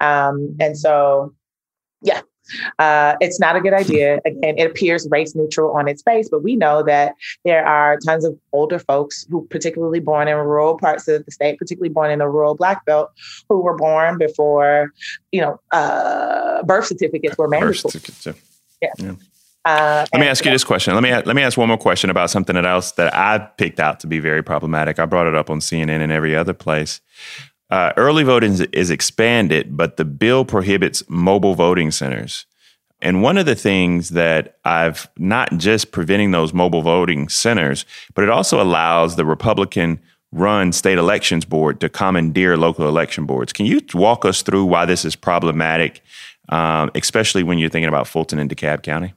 Um, 0.00 0.56
and 0.60 0.76
so, 0.76 1.34
yeah, 2.02 2.22
uh, 2.78 3.14
it's 3.20 3.38
not 3.38 3.56
a 3.56 3.60
good 3.60 3.74
idea. 3.74 4.20
Again, 4.24 4.58
it 4.58 4.70
appears 4.70 5.06
race 5.10 5.34
neutral 5.34 5.72
on 5.72 5.86
its 5.86 6.02
face, 6.02 6.28
but 6.30 6.42
we 6.42 6.56
know 6.56 6.82
that 6.82 7.14
there 7.44 7.64
are 7.64 7.98
tons 7.98 8.24
of 8.24 8.38
older 8.52 8.78
folks 8.78 9.26
who, 9.30 9.46
particularly 9.50 10.00
born 10.00 10.28
in 10.28 10.36
rural 10.36 10.78
parts 10.78 11.08
of 11.08 11.24
the 11.24 11.30
state, 11.30 11.58
particularly 11.58 11.92
born 11.92 12.10
in 12.10 12.18
the 12.18 12.28
rural 12.28 12.54
Black 12.54 12.84
Belt, 12.86 13.10
who 13.48 13.60
were 13.60 13.76
born 13.76 14.18
before, 14.18 14.92
you 15.30 15.40
know, 15.40 15.60
uh, 15.72 16.62
birth 16.64 16.86
certificates 16.86 17.36
were 17.36 17.48
mandatory. 17.48 17.72
Birth 17.72 17.92
certificates, 17.92 18.26
yeah. 18.26 18.32
yeah. 18.98 19.06
yeah. 19.06 19.14
Uh, 19.64 20.04
let 20.12 20.20
me 20.20 20.26
ask 20.26 20.44
you 20.44 20.50
this 20.50 20.64
question. 20.64 20.94
Let 20.94 21.02
me 21.02 21.12
let 21.12 21.36
me 21.36 21.42
ask 21.42 21.56
one 21.56 21.68
more 21.68 21.78
question 21.78 22.10
about 22.10 22.30
something 22.30 22.56
else 22.56 22.92
that 22.92 23.14
I 23.14 23.38
picked 23.38 23.78
out 23.78 24.00
to 24.00 24.06
be 24.06 24.18
very 24.18 24.42
problematic. 24.42 24.98
I 24.98 25.06
brought 25.06 25.28
it 25.28 25.36
up 25.36 25.50
on 25.50 25.60
CNN 25.60 26.00
and 26.00 26.10
every 26.10 26.34
other 26.34 26.52
place. 26.52 27.00
Uh, 27.70 27.92
early 27.96 28.24
voting 28.24 28.58
is 28.72 28.90
expanded, 28.90 29.76
but 29.76 29.96
the 29.96 30.04
bill 30.04 30.44
prohibits 30.44 31.02
mobile 31.08 31.54
voting 31.54 31.90
centers. 31.90 32.44
And 33.00 33.22
one 33.22 33.38
of 33.38 33.46
the 33.46 33.54
things 33.54 34.10
that 34.10 34.58
I've 34.64 35.08
not 35.16 35.56
just 35.56 35.90
preventing 35.90 36.32
those 36.32 36.52
mobile 36.52 36.82
voting 36.82 37.28
centers, 37.28 37.84
but 38.14 38.24
it 38.24 38.30
also 38.30 38.62
allows 38.62 39.16
the 39.16 39.24
Republican 39.24 40.00
run 40.32 40.72
state 40.72 40.98
elections 40.98 41.44
board 41.44 41.80
to 41.80 41.88
commandeer 41.88 42.56
local 42.56 42.88
election 42.88 43.26
boards. 43.26 43.52
Can 43.52 43.66
you 43.66 43.80
walk 43.94 44.24
us 44.24 44.42
through 44.42 44.64
why 44.64 44.86
this 44.86 45.04
is 45.04 45.14
problematic, 45.16 46.00
um, 46.48 46.90
especially 46.94 47.42
when 47.42 47.58
you're 47.58 47.70
thinking 47.70 47.88
about 47.88 48.08
Fulton 48.08 48.38
and 48.38 48.50
DeKalb 48.50 48.82
County? 48.82 49.14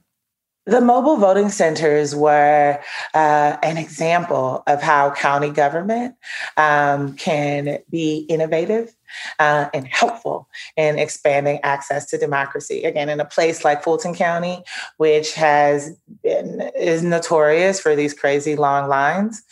The 0.66 0.80
mobile 0.80 1.16
voting 1.16 1.48
centers 1.48 2.14
were 2.14 2.80
uh, 3.14 3.56
an 3.62 3.76
example 3.76 4.64
of 4.66 4.82
how 4.82 5.12
county 5.12 5.50
government 5.50 6.16
um, 6.56 7.14
can 7.14 7.78
be 7.88 8.26
innovative 8.28 8.92
uh, 9.38 9.68
and 9.72 9.86
helpful 9.86 10.48
in 10.76 10.98
expanding 10.98 11.60
access 11.62 12.06
to 12.06 12.18
democracy. 12.18 12.82
Again, 12.82 13.08
in 13.08 13.20
a 13.20 13.24
place 13.24 13.64
like 13.64 13.84
Fulton 13.84 14.12
County, 14.12 14.64
which 14.96 15.34
has 15.34 15.96
been 16.24 16.60
is 16.74 17.04
notorious 17.04 17.80
for 17.80 17.94
these 17.94 18.12
crazy 18.12 18.56
long 18.56 18.88
lines, 18.88 19.44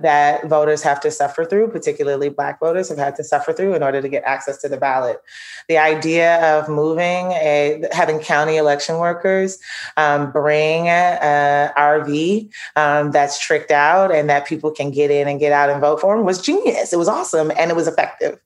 that 0.00 0.46
voters 0.46 0.82
have 0.82 1.00
to 1.00 1.10
suffer 1.10 1.44
through, 1.44 1.68
particularly 1.68 2.28
Black 2.28 2.60
voters 2.60 2.88
have 2.88 2.98
had 2.98 3.16
to 3.16 3.24
suffer 3.24 3.52
through 3.52 3.74
in 3.74 3.82
order 3.82 4.00
to 4.00 4.08
get 4.08 4.22
access 4.24 4.58
to 4.58 4.68
the 4.68 4.76
ballot. 4.76 5.20
The 5.68 5.78
idea 5.78 6.58
of 6.58 6.68
moving, 6.68 7.32
a, 7.32 7.84
having 7.92 8.20
county 8.20 8.56
election 8.56 8.98
workers 8.98 9.58
um, 9.96 10.30
bring 10.30 10.86
a, 10.86 11.18
a 11.20 11.80
RV 11.80 12.50
um, 12.76 13.10
that's 13.10 13.40
tricked 13.40 13.72
out 13.72 14.14
and 14.14 14.30
that 14.30 14.46
people 14.46 14.70
can 14.70 14.92
get 14.92 15.10
in 15.10 15.26
and 15.26 15.40
get 15.40 15.52
out 15.52 15.68
and 15.68 15.80
vote 15.80 16.00
for 16.00 16.16
them 16.16 16.24
was 16.24 16.40
genius. 16.40 16.92
It 16.92 16.98
was 16.98 17.08
awesome 17.08 17.50
and 17.56 17.70
it 17.70 17.76
was 17.76 17.88
effective. 17.88 18.38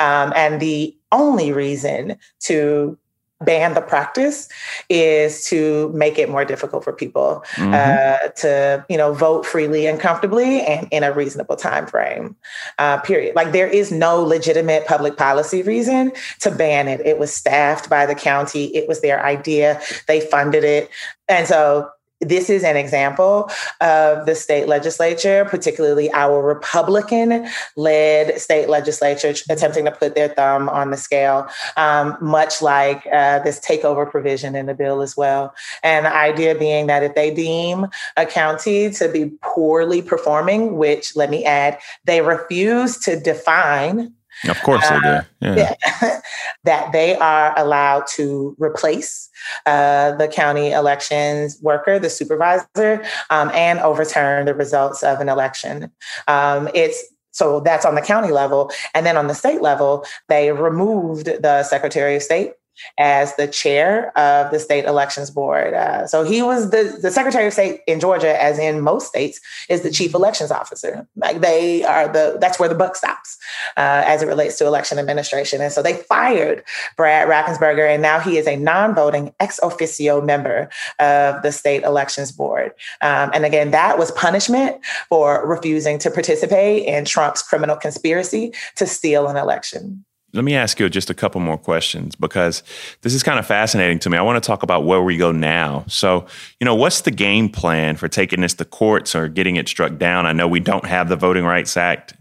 Um, 0.00 0.32
and 0.34 0.60
the 0.60 0.96
only 1.12 1.52
reason 1.52 2.16
to 2.40 2.98
ban 3.44 3.74
the 3.74 3.80
practice 3.80 4.48
is 4.88 5.44
to 5.46 5.90
make 5.94 6.18
it 6.18 6.28
more 6.28 6.44
difficult 6.44 6.84
for 6.84 6.92
people 6.92 7.44
mm-hmm. 7.52 7.74
uh, 7.74 8.28
to 8.36 8.84
you 8.88 8.96
know 8.96 9.12
vote 9.12 9.46
freely 9.46 9.86
and 9.86 10.00
comfortably 10.00 10.60
and 10.62 10.88
in 10.90 11.02
a 11.02 11.12
reasonable 11.12 11.56
time 11.56 11.86
frame 11.86 12.36
uh, 12.78 12.98
period. 12.98 13.34
Like 13.36 13.52
there 13.52 13.68
is 13.68 13.92
no 13.92 14.22
legitimate 14.22 14.86
public 14.86 15.16
policy 15.16 15.62
reason 15.62 16.12
to 16.40 16.50
ban 16.50 16.88
it. 16.88 17.00
It 17.00 17.18
was 17.18 17.32
staffed 17.34 17.88
by 17.90 18.06
the 18.06 18.14
county. 18.14 18.74
It 18.76 18.88
was 18.88 19.00
their 19.00 19.24
idea. 19.24 19.80
They 20.06 20.20
funded 20.20 20.64
it. 20.64 20.90
And 21.28 21.46
so 21.46 21.88
this 22.20 22.48
is 22.48 22.64
an 22.64 22.76
example 22.76 23.50
of 23.80 24.26
the 24.26 24.34
state 24.34 24.68
legislature, 24.68 25.44
particularly 25.44 26.12
our 26.12 26.42
Republican 26.42 27.46
led 27.76 28.40
state 28.40 28.68
legislature, 28.68 29.34
attempting 29.50 29.84
to 29.84 29.90
put 29.90 30.14
their 30.14 30.28
thumb 30.28 30.68
on 30.68 30.90
the 30.90 30.96
scale, 30.96 31.48
um, 31.76 32.16
much 32.20 32.62
like 32.62 33.06
uh, 33.12 33.40
this 33.40 33.60
takeover 33.60 34.08
provision 34.08 34.54
in 34.54 34.66
the 34.66 34.74
bill 34.74 35.02
as 35.02 35.16
well. 35.16 35.54
And 35.82 36.06
the 36.06 36.14
idea 36.14 36.54
being 36.54 36.86
that 36.86 37.02
if 37.02 37.14
they 37.14 37.34
deem 37.34 37.86
a 38.16 38.26
county 38.26 38.90
to 38.90 39.08
be 39.08 39.32
poorly 39.42 40.02
performing, 40.02 40.76
which 40.76 41.16
let 41.16 41.30
me 41.30 41.44
add, 41.44 41.78
they 42.04 42.20
refuse 42.20 42.98
to 42.98 43.18
define 43.18 44.12
of 44.48 44.60
course 44.62 44.88
they 44.88 45.00
do. 45.00 45.06
Uh, 45.06 45.22
yeah. 45.40 45.74
yeah. 46.02 46.20
that 46.64 46.92
they 46.92 47.16
are 47.16 47.58
allowed 47.58 48.06
to 48.14 48.56
replace 48.58 49.28
uh, 49.66 50.12
the 50.16 50.28
county 50.28 50.72
elections 50.72 51.58
worker, 51.62 51.98
the 51.98 52.10
supervisor, 52.10 53.04
um, 53.30 53.50
and 53.54 53.78
overturn 53.80 54.46
the 54.46 54.54
results 54.54 55.02
of 55.02 55.20
an 55.20 55.28
election. 55.28 55.90
Um, 56.28 56.68
it's 56.74 57.04
so 57.34 57.58
that's 57.60 57.84
on 57.84 57.96
the 57.96 58.00
county 58.00 58.30
level. 58.30 58.70
And 58.94 59.04
then 59.04 59.16
on 59.16 59.26
the 59.26 59.34
state 59.34 59.60
level, 59.60 60.06
they 60.28 60.52
removed 60.52 61.26
the 61.26 61.64
Secretary 61.64 62.14
of 62.14 62.22
State 62.22 62.52
as 62.98 63.34
the 63.36 63.46
chair 63.46 64.16
of 64.18 64.50
the 64.50 64.58
state 64.58 64.84
elections 64.84 65.30
board. 65.30 65.74
Uh, 65.74 66.06
so 66.06 66.24
he 66.24 66.42
was 66.42 66.70
the, 66.70 66.98
the 67.00 67.10
secretary 67.10 67.46
of 67.46 67.52
state 67.52 67.80
in 67.86 68.00
Georgia, 68.00 68.40
as 68.42 68.58
in 68.58 68.80
most 68.80 69.08
states, 69.08 69.40
is 69.68 69.82
the 69.82 69.90
chief 69.90 70.14
elections 70.14 70.50
officer. 70.50 71.06
Like 71.16 71.40
they 71.40 71.84
are 71.84 72.08
the, 72.08 72.38
that's 72.40 72.58
where 72.58 72.68
the 72.68 72.74
buck 72.74 72.96
stops 72.96 73.38
uh, 73.76 74.02
as 74.06 74.22
it 74.22 74.26
relates 74.26 74.58
to 74.58 74.66
election 74.66 74.98
administration. 74.98 75.60
And 75.60 75.72
so 75.72 75.82
they 75.82 75.94
fired 75.94 76.64
Brad 76.96 77.28
Raffensperger, 77.28 77.88
and 77.88 78.02
now 78.02 78.20
he 78.20 78.38
is 78.38 78.46
a 78.46 78.56
non 78.56 78.94
voting 78.94 79.34
ex 79.40 79.58
officio 79.62 80.20
member 80.20 80.68
of 80.98 81.42
the 81.42 81.52
state 81.52 81.82
elections 81.82 82.32
board. 82.32 82.72
Um, 83.00 83.30
and 83.34 83.44
again, 83.44 83.70
that 83.70 83.98
was 83.98 84.10
punishment 84.12 84.84
for 85.08 85.46
refusing 85.46 85.98
to 86.00 86.10
participate 86.10 86.86
in 86.86 87.04
Trump's 87.04 87.42
criminal 87.42 87.76
conspiracy 87.76 88.52
to 88.76 88.86
steal 88.86 89.28
an 89.28 89.36
election 89.36 90.04
let 90.34 90.44
me 90.44 90.54
ask 90.54 90.80
you 90.80 90.88
just 90.88 91.10
a 91.10 91.14
couple 91.14 91.40
more 91.40 91.56
questions 91.56 92.16
because 92.16 92.62
this 93.02 93.14
is 93.14 93.22
kind 93.22 93.38
of 93.38 93.46
fascinating 93.46 94.00
to 94.00 94.10
me. 94.10 94.18
I 94.18 94.22
want 94.22 94.42
to 94.42 94.46
talk 94.46 94.64
about 94.64 94.84
where 94.84 95.00
we 95.00 95.16
go 95.16 95.30
now. 95.30 95.84
So, 95.86 96.26
you 96.58 96.64
know, 96.64 96.74
what's 96.74 97.02
the 97.02 97.12
game 97.12 97.48
plan 97.48 97.96
for 97.96 98.08
taking 98.08 98.40
this 98.40 98.54
to 98.54 98.64
courts 98.64 99.14
or 99.14 99.28
getting 99.28 99.56
it 99.56 99.68
struck 99.68 99.96
down? 99.96 100.26
I 100.26 100.32
know 100.32 100.48
we 100.48 100.60
don't 100.60 100.84
have 100.86 101.08
the 101.08 101.16
Voting 101.16 101.44
Rights 101.44 101.76
Act 101.76 102.14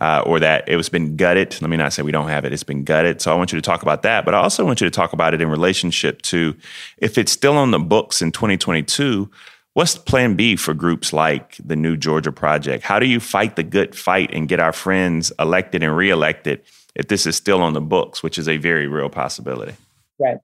uh, 0.00 0.22
or 0.26 0.40
that 0.40 0.68
it 0.68 0.76
was 0.76 0.88
been 0.88 1.16
gutted. 1.16 1.56
Let 1.60 1.70
me 1.70 1.76
not 1.76 1.92
say 1.92 2.02
we 2.02 2.12
don't 2.12 2.28
have 2.28 2.44
it, 2.44 2.52
it's 2.52 2.64
been 2.64 2.82
gutted. 2.82 3.22
So 3.22 3.32
I 3.32 3.36
want 3.36 3.52
you 3.52 3.58
to 3.58 3.62
talk 3.62 3.82
about 3.82 4.02
that. 4.02 4.24
But 4.24 4.34
I 4.34 4.38
also 4.38 4.64
want 4.64 4.80
you 4.80 4.86
to 4.86 4.90
talk 4.90 5.12
about 5.12 5.32
it 5.32 5.40
in 5.40 5.48
relationship 5.48 6.22
to 6.22 6.56
if 6.98 7.18
it's 7.18 7.30
still 7.32 7.56
on 7.56 7.70
the 7.70 7.78
books 7.78 8.20
in 8.20 8.32
2022. 8.32 9.30
What's 9.74 9.96
plan 9.96 10.34
B 10.34 10.56
for 10.56 10.74
groups 10.74 11.12
like 11.12 11.56
the 11.64 11.76
New 11.76 11.96
Georgia 11.96 12.32
Project? 12.32 12.82
How 12.82 12.98
do 12.98 13.06
you 13.06 13.20
fight 13.20 13.54
the 13.54 13.62
good 13.62 13.94
fight 13.94 14.30
and 14.32 14.48
get 14.48 14.58
our 14.58 14.72
friends 14.72 15.32
elected 15.38 15.84
and 15.84 15.96
reelected 15.96 16.62
if 17.00 17.08
this 17.08 17.24
is 17.24 17.34
still 17.34 17.62
on 17.62 17.72
the 17.72 17.80
books, 17.80 18.22
which 18.22 18.36
is 18.36 18.46
a 18.46 18.58
very 18.58 18.86
real 18.86 19.08
possibility. 19.08 19.72
Right. 20.18 20.36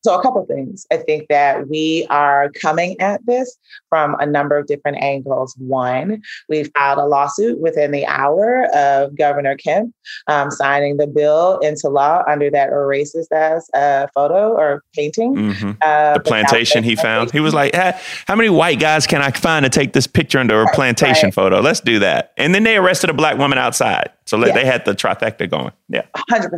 so, 0.00 0.18
a 0.18 0.22
couple 0.22 0.42
things. 0.46 0.86
I 0.90 0.96
think 0.96 1.28
that 1.28 1.68
we 1.68 2.06
are 2.08 2.50
coming 2.52 2.98
at 2.98 3.20
this 3.26 3.58
from 3.90 4.16
a 4.18 4.24
number 4.24 4.56
of 4.56 4.66
different 4.66 5.02
angles. 5.02 5.54
One, 5.58 6.22
we 6.48 6.64
filed 6.64 6.98
a 6.98 7.04
lawsuit 7.04 7.60
within 7.60 7.90
the 7.90 8.06
hour 8.06 8.74
of 8.74 9.18
Governor 9.18 9.54
Kemp 9.58 9.94
um, 10.28 10.50
signing 10.50 10.96
the 10.96 11.06
bill 11.06 11.58
into 11.58 11.90
law 11.90 12.22
under 12.26 12.50
that 12.52 12.70
racist 12.70 13.30
ass 13.30 13.68
uh, 13.74 14.06
photo 14.14 14.52
or 14.54 14.82
painting. 14.94 15.34
Mm-hmm. 15.34 15.72
Uh, 15.82 16.14
the 16.14 16.20
plantation 16.20 16.84
he 16.84 16.96
found. 16.96 17.32
He 17.32 17.40
was 17.40 17.52
like, 17.52 17.74
hey, 17.74 18.00
How 18.26 18.34
many 18.34 18.48
white 18.48 18.80
guys 18.80 19.06
can 19.06 19.20
I 19.20 19.30
find 19.30 19.64
to 19.64 19.68
take 19.68 19.92
this 19.92 20.06
picture 20.06 20.38
under 20.38 20.62
a 20.62 20.72
plantation 20.72 21.26
right. 21.26 21.34
photo? 21.34 21.60
Let's 21.60 21.80
do 21.80 21.98
that. 21.98 22.32
And 22.38 22.54
then 22.54 22.62
they 22.62 22.78
arrested 22.78 23.10
a 23.10 23.14
black 23.14 23.36
woman 23.36 23.58
outside. 23.58 24.10
So 24.28 24.36
yes. 24.44 24.54
they 24.54 24.66
had 24.66 24.84
the 24.84 24.92
trifecta 24.92 25.48
going. 25.48 25.72
Yeah. 25.88 26.02
100%. 26.30 26.50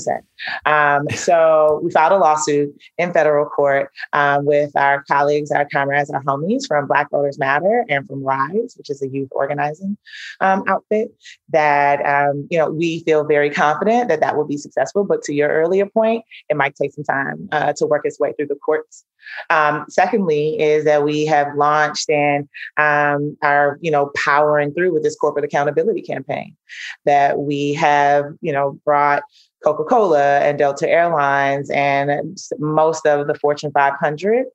Um, 0.66 1.08
so 1.10 1.80
we 1.84 1.92
filed 1.92 2.12
a 2.12 2.18
lawsuit 2.18 2.74
in 2.98 3.12
federal 3.12 3.46
court 3.46 3.92
um, 4.12 4.44
with 4.44 4.76
our 4.76 5.04
colleagues, 5.04 5.52
our 5.52 5.66
comrades, 5.66 6.10
our 6.10 6.20
homies 6.24 6.66
from 6.66 6.88
Black 6.88 7.12
Voters 7.12 7.38
Matter 7.38 7.84
and 7.88 8.04
from 8.08 8.24
RISE, 8.24 8.74
which 8.76 8.90
is 8.90 9.00
a 9.02 9.08
youth 9.08 9.28
organizing 9.30 9.96
um, 10.40 10.64
outfit, 10.66 11.14
that, 11.50 12.04
um, 12.04 12.48
you 12.50 12.58
know, 12.58 12.70
we 12.70 13.04
feel 13.04 13.22
very 13.22 13.50
confident 13.50 14.08
that 14.08 14.18
that 14.18 14.36
will 14.36 14.46
be 14.46 14.56
successful. 14.56 15.04
But 15.04 15.22
to 15.22 15.32
your 15.32 15.48
earlier 15.48 15.86
point, 15.86 16.24
it 16.48 16.56
might 16.56 16.74
take 16.74 16.92
some 16.92 17.04
time 17.04 17.48
uh, 17.52 17.72
to 17.74 17.86
work 17.86 18.02
its 18.04 18.18
way 18.18 18.32
through 18.32 18.48
the 18.48 18.56
courts. 18.56 19.04
Um, 19.48 19.84
secondly, 19.88 20.58
is 20.58 20.84
that 20.86 21.04
we 21.04 21.24
have 21.26 21.54
launched 21.54 22.10
and 22.10 22.48
um, 22.78 23.36
are, 23.42 23.78
you 23.80 23.92
know, 23.92 24.10
powering 24.16 24.74
through 24.74 24.92
with 24.92 25.04
this 25.04 25.14
corporate 25.14 25.44
accountability 25.44 26.02
campaign 26.02 26.56
that 27.04 27.38
we 27.38 27.74
have, 27.74 28.24
you 28.40 28.52
know, 28.52 28.78
brought 28.84 29.22
Coca 29.62 29.84
Cola 29.84 30.40
and 30.40 30.58
Delta 30.58 30.88
Airlines 30.88 31.70
and 31.70 32.38
most 32.58 33.06
of 33.06 33.26
the 33.26 33.34
Fortune 33.34 33.70
500 33.72 34.46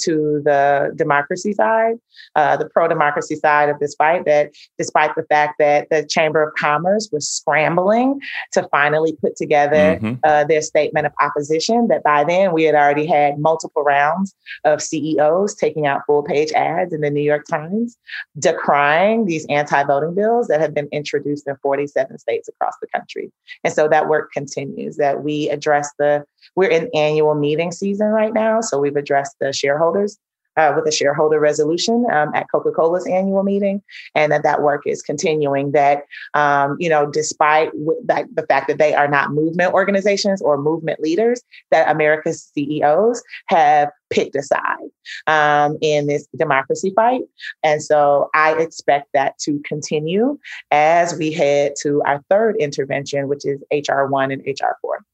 to 0.00 0.42
the 0.44 0.92
democracy 0.96 1.52
side, 1.52 1.94
uh, 2.34 2.56
the 2.56 2.68
pro 2.68 2.88
democracy 2.88 3.36
side 3.36 3.68
of 3.68 3.78
this 3.78 3.94
fight. 3.94 4.24
That 4.24 4.52
despite 4.76 5.14
the 5.14 5.22
fact 5.24 5.54
that 5.58 5.88
the 5.90 6.04
Chamber 6.04 6.42
of 6.42 6.54
Commerce 6.54 7.08
was 7.12 7.28
scrambling 7.28 8.20
to 8.52 8.66
finally 8.70 9.16
put 9.20 9.36
together 9.36 9.98
mm-hmm. 10.00 10.14
uh, 10.24 10.44
their 10.44 10.62
statement 10.62 11.06
of 11.06 11.12
opposition, 11.20 11.88
that 11.88 12.02
by 12.02 12.24
then 12.24 12.52
we 12.52 12.64
had 12.64 12.74
already 12.74 13.06
had 13.06 13.38
multiple 13.38 13.82
rounds 13.82 14.34
of 14.64 14.82
CEOs 14.82 15.54
taking 15.54 15.86
out 15.86 16.02
full 16.06 16.22
page 16.22 16.50
ads 16.52 16.92
in 16.92 17.00
the 17.00 17.10
New 17.10 17.22
York 17.22 17.46
Times 17.46 17.96
decrying 18.38 19.26
these 19.26 19.46
anti 19.48 19.84
voting 19.84 20.14
bills 20.14 20.48
that 20.48 20.60
have 20.60 20.74
been 20.74 20.88
introduced 20.90 21.46
in 21.46 21.56
47 21.62 22.18
states 22.18 22.48
across 22.48 22.74
the 22.80 22.88
country. 22.88 23.30
And 23.62 23.72
so 23.72 23.86
that 23.88 24.08
work 24.08 24.32
continues 24.32 24.47
continues, 24.52 24.96
that 24.96 25.22
we 25.22 25.48
address 25.50 25.90
the, 25.98 26.24
we're 26.56 26.70
in 26.70 26.88
annual 26.94 27.34
meeting 27.34 27.72
season 27.72 28.08
right 28.08 28.32
now. 28.32 28.60
So 28.60 28.78
we've 28.78 28.96
addressed 28.96 29.36
the 29.40 29.52
shareholders 29.52 30.18
uh, 30.58 30.72
with 30.74 30.86
a 30.86 30.92
shareholder 30.92 31.38
resolution 31.38 32.04
um, 32.12 32.32
at 32.34 32.50
Coca-Cola's 32.50 33.06
annual 33.06 33.44
meeting, 33.44 33.80
and 34.14 34.32
that 34.32 34.42
that 34.42 34.60
work 34.60 34.82
is 34.86 35.00
continuing. 35.00 35.72
That 35.72 36.02
um, 36.34 36.76
you 36.78 36.88
know, 36.88 37.06
despite 37.10 37.70
that, 38.06 38.26
the 38.34 38.46
fact 38.46 38.68
that 38.68 38.78
they 38.78 38.94
are 38.94 39.08
not 39.08 39.32
movement 39.32 39.72
organizations 39.72 40.42
or 40.42 40.58
movement 40.58 41.00
leaders, 41.00 41.40
that 41.70 41.90
America's 41.90 42.50
CEOs 42.54 43.22
have 43.46 43.90
picked 44.10 44.34
a 44.34 44.42
side 44.42 44.88
um, 45.26 45.78
in 45.80 46.06
this 46.06 46.26
democracy 46.36 46.92
fight, 46.94 47.22
and 47.62 47.82
so 47.82 48.28
I 48.34 48.54
expect 48.54 49.08
that 49.14 49.38
to 49.40 49.60
continue 49.64 50.38
as 50.72 51.16
we 51.16 51.32
head 51.32 51.74
to 51.82 52.02
our 52.04 52.22
third 52.28 52.56
intervention, 52.58 53.28
which 53.28 53.46
is 53.46 53.62
HR 53.72 54.04
one 54.04 54.32
and 54.32 54.42
HR 54.42 54.76
four 54.82 55.04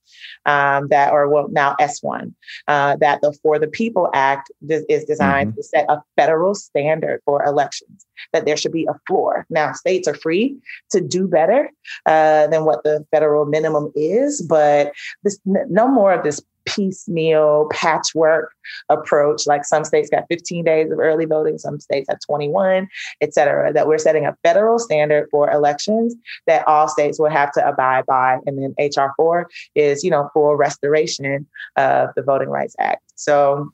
um, 0.46 0.88
that, 0.88 1.12
or 1.12 1.28
well, 1.28 1.48
now 1.50 1.74
S1, 1.80 2.32
uh, 2.68 2.96
that 2.96 3.20
the 3.20 3.32
For 3.42 3.58
the 3.58 3.68
People 3.68 4.10
Act 4.14 4.50
is 4.68 5.04
designed 5.04 5.50
mm-hmm. 5.50 5.56
to 5.56 5.62
set 5.62 5.86
a 5.88 6.02
federal 6.16 6.54
standard 6.54 7.20
for 7.24 7.44
elections, 7.44 8.06
that 8.32 8.44
there 8.46 8.56
should 8.56 8.72
be 8.72 8.86
a 8.86 8.98
floor. 9.06 9.46
Now, 9.50 9.72
states 9.72 10.08
are 10.08 10.14
free 10.14 10.56
to 10.90 11.00
do 11.00 11.26
better 11.26 11.70
uh, 12.06 12.46
than 12.48 12.64
what 12.64 12.84
the 12.84 13.06
federal 13.10 13.46
minimum 13.46 13.92
is, 13.94 14.42
but 14.42 14.92
this, 15.22 15.38
no 15.44 15.88
more 15.88 16.12
of 16.12 16.24
this 16.24 16.40
piecemeal 16.66 17.68
patchwork 17.72 18.52
approach. 18.88 19.46
Like 19.46 19.64
some 19.64 19.84
states 19.84 20.10
got 20.10 20.24
15 20.28 20.64
days 20.64 20.90
of 20.90 20.98
early 20.98 21.24
voting, 21.24 21.58
some 21.58 21.80
states 21.80 22.08
have 22.08 22.18
21, 22.20 22.88
et 23.20 23.34
cetera, 23.34 23.72
that 23.72 23.86
we're 23.86 23.98
setting 23.98 24.26
a 24.26 24.36
federal 24.42 24.78
standard 24.78 25.28
for 25.30 25.50
elections 25.50 26.14
that 26.46 26.66
all 26.66 26.88
states 26.88 27.18
will 27.18 27.30
have 27.30 27.52
to 27.52 27.66
abide 27.66 28.06
by. 28.06 28.38
And 28.46 28.58
then 28.62 28.74
HR4 28.80 29.44
is, 29.74 30.02
you 30.02 30.10
know, 30.10 30.30
for 30.32 30.56
restoration 30.56 31.46
of 31.76 32.10
the 32.16 32.22
Voting 32.22 32.48
Rights 32.48 32.76
Act. 32.78 33.02
So 33.14 33.70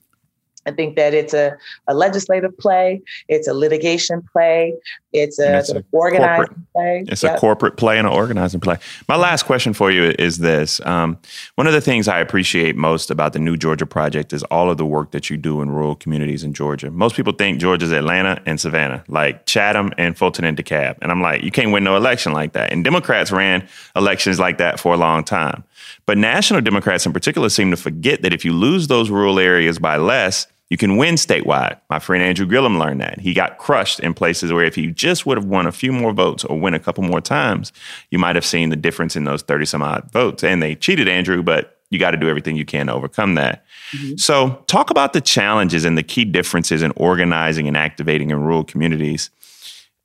I 0.65 0.71
think 0.71 0.95
that 0.95 1.13
it's 1.13 1.33
a, 1.33 1.57
a 1.87 1.93
legislative 1.93 2.57
play, 2.57 3.01
it's 3.27 3.47
a 3.47 3.53
litigation 3.53 4.21
play, 4.31 4.75
it's 5.13 5.39
a, 5.39 5.57
it's 5.57 5.69
of 5.69 5.83
organizing 5.91 6.65
play. 6.73 7.03
It's 7.07 7.23
yep. 7.23 7.35
a 7.35 7.39
corporate 7.39 7.77
play 7.77 7.97
and 7.97 8.07
an 8.07 8.13
organizing 8.13 8.59
play. 8.59 8.77
My 9.07 9.15
last 9.15 9.43
question 9.43 9.73
for 9.73 9.91
you 9.91 10.13
is 10.19 10.37
this. 10.37 10.79
Um, 10.85 11.17
one 11.55 11.67
of 11.67 11.73
the 11.73 11.81
things 11.81 12.07
I 12.07 12.19
appreciate 12.19 12.75
most 12.75 13.11
about 13.11 13.33
the 13.33 13.39
New 13.39 13.57
Georgia 13.57 13.85
Project 13.85 14.33
is 14.33 14.43
all 14.43 14.69
of 14.69 14.77
the 14.77 14.85
work 14.85 15.11
that 15.11 15.29
you 15.29 15.37
do 15.37 15.61
in 15.61 15.71
rural 15.71 15.95
communities 15.95 16.43
in 16.43 16.53
Georgia. 16.53 16.91
Most 16.91 17.15
people 17.15 17.33
think 17.33 17.59
Georgia's 17.59 17.91
Atlanta 17.91 18.41
and 18.45 18.59
Savannah, 18.59 19.03
like 19.07 19.45
Chatham 19.45 19.91
and 19.97 20.17
Fulton 20.17 20.45
and 20.45 20.57
DeKalb. 20.57 20.97
And 21.01 21.11
I'm 21.11 21.21
like, 21.21 21.43
you 21.43 21.51
can't 21.51 21.71
win 21.71 21.83
no 21.83 21.97
election 21.97 22.33
like 22.33 22.53
that. 22.53 22.71
And 22.71 22.83
Democrats 22.83 23.31
ran 23.31 23.67
elections 23.95 24.39
like 24.39 24.59
that 24.59 24.79
for 24.79 24.93
a 24.93 24.97
long 24.97 25.23
time. 25.23 25.63
But 26.05 26.17
national 26.17 26.61
Democrats 26.61 27.05
in 27.05 27.13
particular 27.13 27.49
seem 27.49 27.71
to 27.71 27.77
forget 27.77 28.21
that 28.21 28.33
if 28.33 28.45
you 28.45 28.53
lose 28.53 28.87
those 28.87 29.09
rural 29.09 29.39
areas 29.39 29.79
by 29.79 29.97
less, 29.97 30.47
you 30.71 30.77
can 30.77 30.95
win 30.95 31.15
statewide. 31.15 31.77
My 31.89 31.99
friend 31.99 32.23
Andrew 32.23 32.45
Gillum 32.45 32.79
learned 32.79 33.01
that. 33.01 33.19
He 33.19 33.33
got 33.33 33.57
crushed 33.57 33.99
in 33.99 34.13
places 34.13 34.53
where 34.53 34.63
if 34.63 34.73
he 34.73 34.87
just 34.87 35.25
would 35.25 35.37
have 35.37 35.45
won 35.45 35.67
a 35.67 35.71
few 35.71 35.91
more 35.91 36.13
votes 36.13 36.45
or 36.45 36.57
win 36.57 36.73
a 36.73 36.79
couple 36.79 37.03
more 37.03 37.19
times, 37.19 37.73
you 38.09 38.17
might 38.17 38.37
have 38.37 38.45
seen 38.45 38.69
the 38.69 38.77
difference 38.77 39.17
in 39.17 39.25
those 39.25 39.41
30 39.41 39.65
some 39.65 39.81
odd 39.81 40.09
votes. 40.13 40.45
And 40.45 40.63
they 40.63 40.75
cheated 40.75 41.09
Andrew, 41.09 41.43
but 41.43 41.77
you 41.89 41.99
got 41.99 42.11
to 42.11 42.17
do 42.17 42.29
everything 42.29 42.55
you 42.55 42.63
can 42.63 42.87
to 42.87 42.93
overcome 42.93 43.35
that. 43.35 43.65
Mm-hmm. 43.91 44.15
So, 44.15 44.63
talk 44.67 44.89
about 44.91 45.11
the 45.11 45.19
challenges 45.19 45.83
and 45.83 45.97
the 45.97 46.03
key 46.03 46.23
differences 46.23 46.81
in 46.81 46.93
organizing 46.95 47.67
and 47.67 47.75
activating 47.75 48.29
in 48.29 48.39
rural 48.39 48.63
communities 48.63 49.29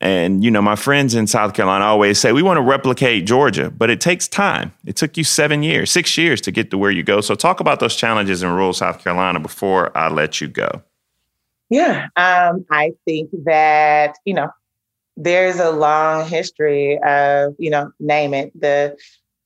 and, 0.00 0.44
you 0.44 0.50
know, 0.50 0.61
my 0.61 0.76
friends 0.76 1.14
in 1.14 1.26
South 1.26 1.54
Carolina 1.54 1.85
always 1.85 2.20
say, 2.20 2.32
we 2.32 2.42
want 2.42 2.59
to 2.59 2.62
replicate 2.62 3.24
Georgia, 3.24 3.70
but 3.70 3.88
it 3.88 4.00
takes 4.00 4.28
time. 4.28 4.72
It 4.85 4.96
took 4.96 5.16
you 5.16 5.24
seven 5.24 5.62
years, 5.62 5.90
six 5.90 6.18
years 6.18 6.40
to 6.42 6.52
get 6.52 6.70
to 6.70 6.78
where 6.78 6.90
you 6.90 7.02
go. 7.02 7.22
So, 7.22 7.35
talk 7.35 7.61
about 7.61 7.80
those 7.80 7.96
challenges 7.96 8.42
in 8.42 8.50
rural 8.50 8.74
South 8.74 9.02
Carolina 9.02 9.40
before 9.40 9.96
I 9.96 10.09
let 10.09 10.40
you 10.40 10.48
go. 10.48 10.82
Yeah, 11.70 12.09
um, 12.16 12.64
I 12.70 12.92
think 13.06 13.30
that, 13.44 14.16
you 14.24 14.35
know, 14.35 14.50
there's 15.16 15.59
a 15.59 15.70
long 15.70 16.28
history 16.28 16.98
of, 17.02 17.54
you 17.59 17.70
know, 17.70 17.90
name 17.98 18.35
it, 18.35 18.52
the 18.61 18.96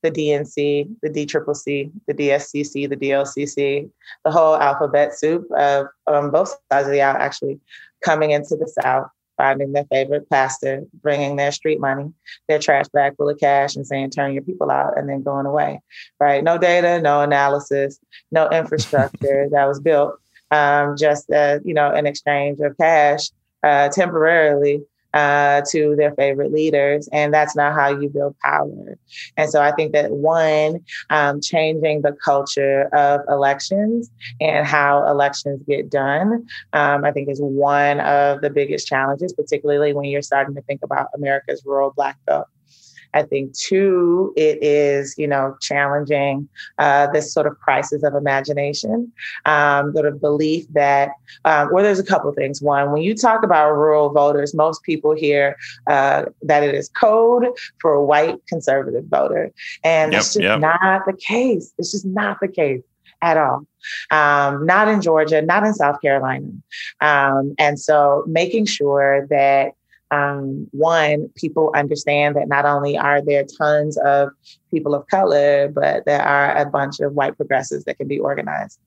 the 0.03 0.11
DNC, 0.11 0.95
the 1.03 1.09
DCCC, 1.09 1.91
the 2.07 2.13
DSCC, 2.13 2.89
the 2.89 2.97
DLCC, 2.97 3.89
the 4.25 4.31
whole 4.31 4.55
alphabet 4.55 5.17
soup 5.17 5.47
of 5.55 5.87
um, 6.07 6.31
both 6.31 6.57
sides 6.71 6.87
of 6.87 6.91
the 6.91 7.01
aisle 7.01 7.17
actually 7.19 7.59
coming 8.03 8.31
into 8.31 8.55
the 8.55 8.67
South 8.81 9.07
finding 9.41 9.73
their 9.73 9.85
favorite 9.85 10.29
pastor, 10.29 10.83
bringing 11.01 11.35
their 11.35 11.51
street 11.51 11.79
money, 11.79 12.13
their 12.47 12.59
trash 12.59 12.87
bag 12.89 13.15
full 13.17 13.27
of 13.27 13.39
cash, 13.39 13.75
and 13.75 13.87
saying, 13.87 14.11
turn 14.11 14.33
your 14.33 14.43
people 14.43 14.69
out, 14.69 14.95
and 14.95 15.09
then 15.09 15.23
going 15.23 15.47
away. 15.47 15.81
Right? 16.19 16.43
No 16.43 16.59
data, 16.59 17.01
no 17.01 17.21
analysis, 17.21 17.99
no 18.31 18.47
infrastructure 18.51 19.47
that 19.51 19.65
was 19.65 19.79
built, 19.79 20.19
um, 20.51 20.95
just 20.95 21.31
uh, 21.31 21.57
you 21.65 21.73
know, 21.73 21.89
an 21.91 22.05
exchange 22.05 22.59
of 22.59 22.77
cash 22.77 23.31
uh, 23.63 23.89
temporarily 23.89 24.83
uh, 25.13 25.61
to 25.69 25.95
their 25.95 26.13
favorite 26.15 26.51
leaders. 26.51 27.09
And 27.11 27.33
that's 27.33 27.55
not 27.55 27.73
how 27.73 27.89
you 27.89 28.09
build 28.09 28.37
power. 28.39 28.97
And 29.37 29.49
so 29.49 29.61
I 29.61 29.71
think 29.71 29.93
that 29.93 30.11
one, 30.11 30.79
um, 31.09 31.41
changing 31.41 32.01
the 32.01 32.13
culture 32.23 32.83
of 32.93 33.21
elections 33.29 34.09
and 34.39 34.65
how 34.65 35.05
elections 35.07 35.61
get 35.67 35.89
done, 35.89 36.47
um, 36.73 37.05
I 37.05 37.11
think 37.11 37.29
is 37.29 37.41
one 37.41 37.99
of 38.01 38.41
the 38.41 38.49
biggest 38.49 38.87
challenges, 38.87 39.33
particularly 39.33 39.93
when 39.93 40.05
you're 40.05 40.21
starting 40.21 40.55
to 40.55 40.61
think 40.61 40.81
about 40.83 41.07
America's 41.13 41.63
rural 41.65 41.91
Black 41.95 42.17
belt. 42.25 42.47
I 43.13 43.23
think 43.23 43.53
two, 43.53 44.33
it 44.35 44.61
is, 44.61 45.15
you 45.17 45.27
know, 45.27 45.55
challenging 45.61 46.47
uh, 46.77 47.07
this 47.11 47.33
sort 47.33 47.47
of 47.47 47.59
crisis 47.59 48.03
of 48.03 48.15
imagination, 48.15 49.11
um, 49.45 49.93
sort 49.93 50.05
of 50.05 50.21
belief 50.21 50.65
that, 50.73 51.11
um, 51.45 51.69
well, 51.71 51.83
there's 51.83 51.99
a 51.99 52.05
couple 52.05 52.29
of 52.29 52.35
things. 52.35 52.61
One, 52.61 52.91
when 52.91 53.01
you 53.01 53.15
talk 53.15 53.43
about 53.43 53.71
rural 53.71 54.09
voters, 54.09 54.53
most 54.53 54.83
people 54.83 55.15
hear 55.15 55.57
uh, 55.87 56.25
that 56.41 56.63
it 56.63 56.75
is 56.75 56.89
code 56.89 57.45
for 57.79 57.93
a 57.93 58.03
white 58.03 58.37
conservative 58.47 59.05
voter. 59.05 59.51
And 59.83 60.11
yep, 60.11 60.19
that's 60.19 60.33
just 60.33 60.43
yep. 60.43 60.59
not 60.59 61.05
the 61.05 61.13
case. 61.13 61.73
It's 61.77 61.91
just 61.91 62.05
not 62.05 62.37
the 62.41 62.47
case 62.47 62.81
at 63.21 63.37
all. 63.37 63.65
Um, 64.11 64.65
not 64.65 64.87
in 64.87 65.01
Georgia, 65.01 65.41
not 65.41 65.63
in 65.63 65.73
South 65.73 66.01
Carolina. 66.01 66.47
Um, 67.01 67.53
and 67.57 67.79
so 67.79 68.23
making 68.27 68.65
sure 68.65 69.27
that 69.29 69.73
um, 70.11 70.67
one, 70.71 71.29
people 71.35 71.71
understand 71.73 72.35
that 72.35 72.47
not 72.49 72.65
only 72.65 72.97
are 72.97 73.21
there 73.21 73.45
tons 73.45 73.97
of 73.97 74.29
people 74.69 74.93
of 74.93 75.07
color, 75.07 75.69
but 75.69 76.05
there 76.05 76.21
are 76.21 76.55
a 76.57 76.65
bunch 76.65 76.99
of 76.99 77.13
white 77.13 77.37
progressives 77.37 77.85
that 77.85 77.97
can 77.97 78.07
be 78.07 78.19
organized. 78.19 78.77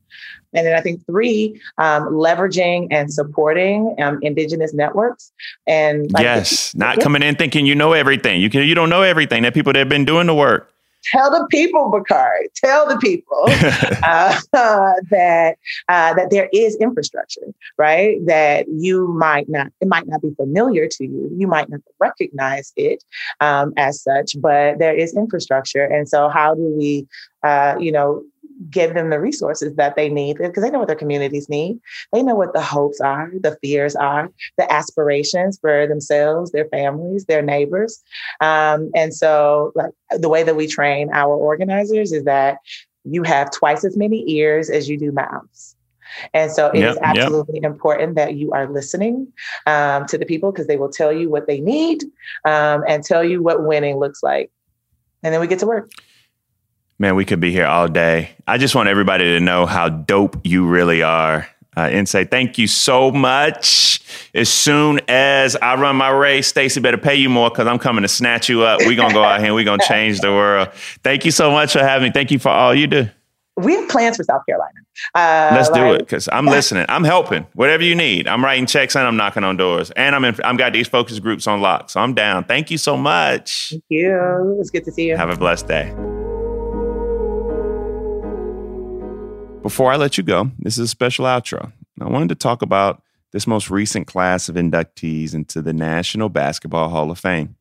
And 0.53 0.67
then 0.67 0.77
I 0.77 0.83
think 0.83 1.05
three, 1.07 1.61
um, 1.79 2.09
leveraging 2.09 2.89
and 2.91 3.13
supporting 3.13 3.97
um, 4.01 4.19
indigenous 4.23 4.75
networks. 4.75 5.33
And 5.67 6.13
like 6.13 6.23
yes, 6.23 6.75
not 6.75 7.01
coming 7.01 7.23
in 7.23 7.37
thinking 7.37 7.65
you 7.65 7.75
know 7.75 7.95
everything. 7.95 8.41
You 8.41 8.51
can 8.51 8.63
you 8.63 8.75
don't 8.75 8.91
know 8.91 9.03
everything. 9.03 9.43
That 9.43 9.55
people 9.55 9.73
that 9.73 9.79
have 9.79 9.89
been 9.89 10.05
doing 10.05 10.27
the 10.27 10.35
work 10.35 10.74
tell 11.11 11.31
the 11.31 11.47
people, 11.51 11.90
Bakari, 11.90 12.49
tell 12.55 12.88
the 12.88 12.97
people 12.99 13.45
uh, 14.03 14.40
uh, 14.53 14.93
that 15.11 15.57
uh, 15.88 16.14
that 16.14 16.31
there 16.31 16.49
is 16.53 16.77
infrastructure, 16.77 17.55
right? 17.79 18.25
That 18.27 18.67
you 18.69 19.09
might 19.09 19.49
not, 19.49 19.69
it 19.81 19.88
might 19.88 20.07
not 20.07 20.23
be 20.23 20.35
familiar 20.35 20.88
to 20.88 21.05
you. 21.05 21.31
You 21.37 21.47
might 21.47 21.69
not 21.69 21.81
recognize 22.01 22.73
it 22.77 23.03
um, 23.40 23.73
as 23.77 24.03
such, 24.03 24.37
but 24.40 24.79
there 24.79 24.95
is 24.95 25.17
infrastructure. 25.17 25.85
And 25.85 26.09
so, 26.09 26.29
how 26.29 26.55
do 26.55 26.75
we, 26.77 27.07
uh, 27.43 27.77
you 27.79 27.93
know, 27.93 28.25
give 28.71 28.95
them 28.95 29.11
the 29.11 29.21
resources 29.21 29.75
that 29.77 29.97
they 29.97 30.09
need 30.09 30.38
because 30.38 30.62
they 30.62 30.71
know 30.71 30.79
what 30.79 30.88
their 30.88 30.97
communities 30.97 31.49
need. 31.49 31.81
They 32.12 32.23
know 32.23 32.35
what 32.35 32.53
the 32.53 32.62
hopes 32.62 33.01
are, 33.01 33.31
the 33.40 33.57
fears 33.62 33.97
are, 33.97 34.31
the 34.57 34.71
aspirations 34.73 35.59
for 35.59 35.87
themselves, 35.87 36.53
their 36.53 36.67
families, 36.67 37.27
their 37.27 37.43
neighbors. 37.43 38.03
Um, 38.40 38.90
and 38.95 39.14
so, 39.14 39.73
like 39.75 39.93
the 40.11 40.29
way 40.29 40.43
that 40.43 40.57
we 40.57 40.67
train 40.67 41.11
our 41.12 41.35
organizers 41.35 42.12
is 42.12 42.25
that 42.25 42.59
you 43.05 43.23
have 43.23 43.51
twice 43.51 43.85
as 43.85 43.97
many 43.97 44.29
ears 44.31 44.71
as 44.71 44.88
you 44.88 44.99
do 44.99 45.12
mouths. 45.12 45.77
And 46.33 46.51
so 46.51 46.69
it 46.69 46.81
yep, 46.81 46.93
is 46.93 46.99
absolutely 47.03 47.61
yep. 47.61 47.73
important 47.73 48.14
that 48.14 48.35
you 48.35 48.53
are 48.53 48.71
listening 48.71 49.33
um, 49.67 50.07
to 50.07 50.19
the 50.19 50.27
people 50.27 50.53
because 50.53 50.67
they 50.67 50.77
will 50.77 50.90
tell 50.90 51.12
you 51.12 51.29
what 51.29 51.47
they 51.47 51.61
need 51.61 52.05
um, 52.45 52.85
and 52.87 53.03
tell 53.03 53.25
you 53.25 53.43
what 53.43 53.64
winning 53.64 53.99
looks 53.99 54.23
like. 54.23 54.51
And 55.23 55.33
then 55.33 55.40
we 55.40 55.47
get 55.47 55.59
to 55.61 55.67
work. 55.67 55.90
Man, 56.99 57.17
we 57.17 57.25
could 57.25 57.41
be 57.41 57.51
here 57.51 57.67
all 57.67 57.89
day. 57.89 58.31
I 58.47 58.59
just 58.59 58.75
want 58.75 58.89
everybody 58.89 59.25
to 59.25 59.41
know 59.41 59.67
how 59.67 59.89
dope 59.89 60.41
you 60.45 60.67
really 60.67 61.03
are. 61.03 61.49
Uh, 61.77 61.89
and 61.91 62.09
say 62.09 62.25
thank 62.25 62.57
you 62.57 62.69
so 62.69 63.11
much. 63.11 64.01
As 64.33 64.49
soon 64.49 65.01
as 65.09 65.57
I 65.57 65.75
run 65.75 65.97
my 65.97 66.11
race, 66.11 66.47
Stacey 66.47 66.81
better 66.81 66.99
pay 66.99 67.17
you 67.17 67.29
more 67.29 67.51
because 67.51 67.67
I'm 67.67 67.81
coming 67.81 68.03
to 68.03 68.09
snatch 68.09 68.49
you 68.49 68.63
up. 68.63 68.81
We're 68.81 68.95
gonna 68.95 69.13
go 69.13 69.25
out 69.25 69.41
here 69.41 69.47
and 69.47 69.55
we're 69.57 69.65
gonna 69.65 69.83
change 69.85 70.21
the 70.21 70.31
world. 70.31 70.69
Thank 71.03 71.25
you 71.25 71.33
so 71.33 71.51
much 71.51 71.73
for 71.73 71.81
having 71.81 72.09
me. 72.09 72.13
Thank 72.13 72.31
you 72.31 72.39
for 72.39 72.51
all 72.51 72.73
you 72.73 72.87
do. 72.87 73.09
We 73.57 73.75
have 73.75 73.89
plans 73.89 74.17
for 74.17 74.25
South 74.25 74.43
Carolina. 74.49 74.73
Uh, 75.15 75.55
Let's 75.57 75.71
like, 75.71 75.81
do 75.81 75.95
it 75.95 75.99
because 75.99 76.29
I'm 76.33 76.47
listening. 76.47 76.87
I'm 76.89 77.05
helping. 77.05 77.47
Whatever 77.55 77.83
you 77.83 77.95
need, 77.95 78.29
I'm 78.29 78.45
writing 78.45 78.67
checks 78.67 78.95
and 78.95 79.07
I'm 79.07 79.17
knocking 79.17 79.45
on 79.45 79.57
doors. 79.57 79.91
And 79.93 80.15
I'm 80.15 80.25
in, 80.25 80.37
I'm 80.45 80.57
got 80.57 80.73
these 80.73 80.89
focus 80.89 81.19
groups 81.19 81.47
on 81.47 81.61
lock, 81.61 81.91
so 81.91 82.01
I'm 82.01 82.15
down. 82.15 82.45
Thank 82.45 82.71
you 82.71 82.79
so 82.79 82.97
much. 82.97 83.71
Thank 83.71 83.85
you. 83.89 84.57
It's 84.61 84.71
good 84.71 84.85
to 84.85 84.93
see 84.93 85.09
you. 85.09 85.17
Have 85.17 85.31
a 85.31 85.37
blessed 85.37 85.67
day. 85.67 86.13
Before 89.64 89.90
I 89.90 89.96
let 89.96 90.18
you 90.18 90.22
go, 90.22 90.50
this 90.59 90.77
is 90.77 90.85
a 90.85 90.88
special 90.88 91.24
outro. 91.24 91.72
I 91.98 92.07
wanted 92.07 92.29
to 92.29 92.35
talk 92.35 92.61
about 92.61 93.00
this 93.33 93.46
most 93.46 93.70
recent 93.70 94.07
class 94.07 94.50
of 94.50 94.57
inductees 94.57 95.33
into 95.33 95.62
the 95.62 95.72
National 95.72 96.29
Basketball 96.29 96.90
Hall 96.90 97.11
of 97.11 97.18
Fame. 97.18 97.57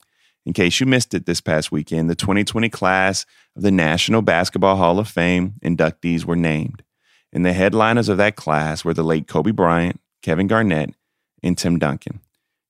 In 0.45 0.51
case 0.51 0.81
you 0.81 0.85
missed 0.85 1.13
it 1.13 1.25
this 1.25 1.39
past 1.39 1.71
weekend, 1.71 2.09
the 2.09 2.15
2020 2.15 2.67
class 2.67 3.25
of 3.55 3.61
the 3.61 3.71
National 3.71 4.21
Basketball 4.21 4.75
Hall 4.75 4.99
of 4.99 5.07
Fame 5.07 5.53
inductees 5.63 6.25
were 6.25 6.35
named. 6.35 6.83
And 7.31 7.45
the 7.45 7.53
headliners 7.53 8.09
of 8.09 8.17
that 8.17 8.35
class 8.35 8.83
were 8.83 8.93
the 8.93 9.01
late 9.01 9.29
Kobe 9.29 9.51
Bryant, 9.51 10.01
Kevin 10.21 10.47
Garnett, 10.47 10.93
and 11.41 11.57
Tim 11.57 11.79
Duncan. 11.79 12.19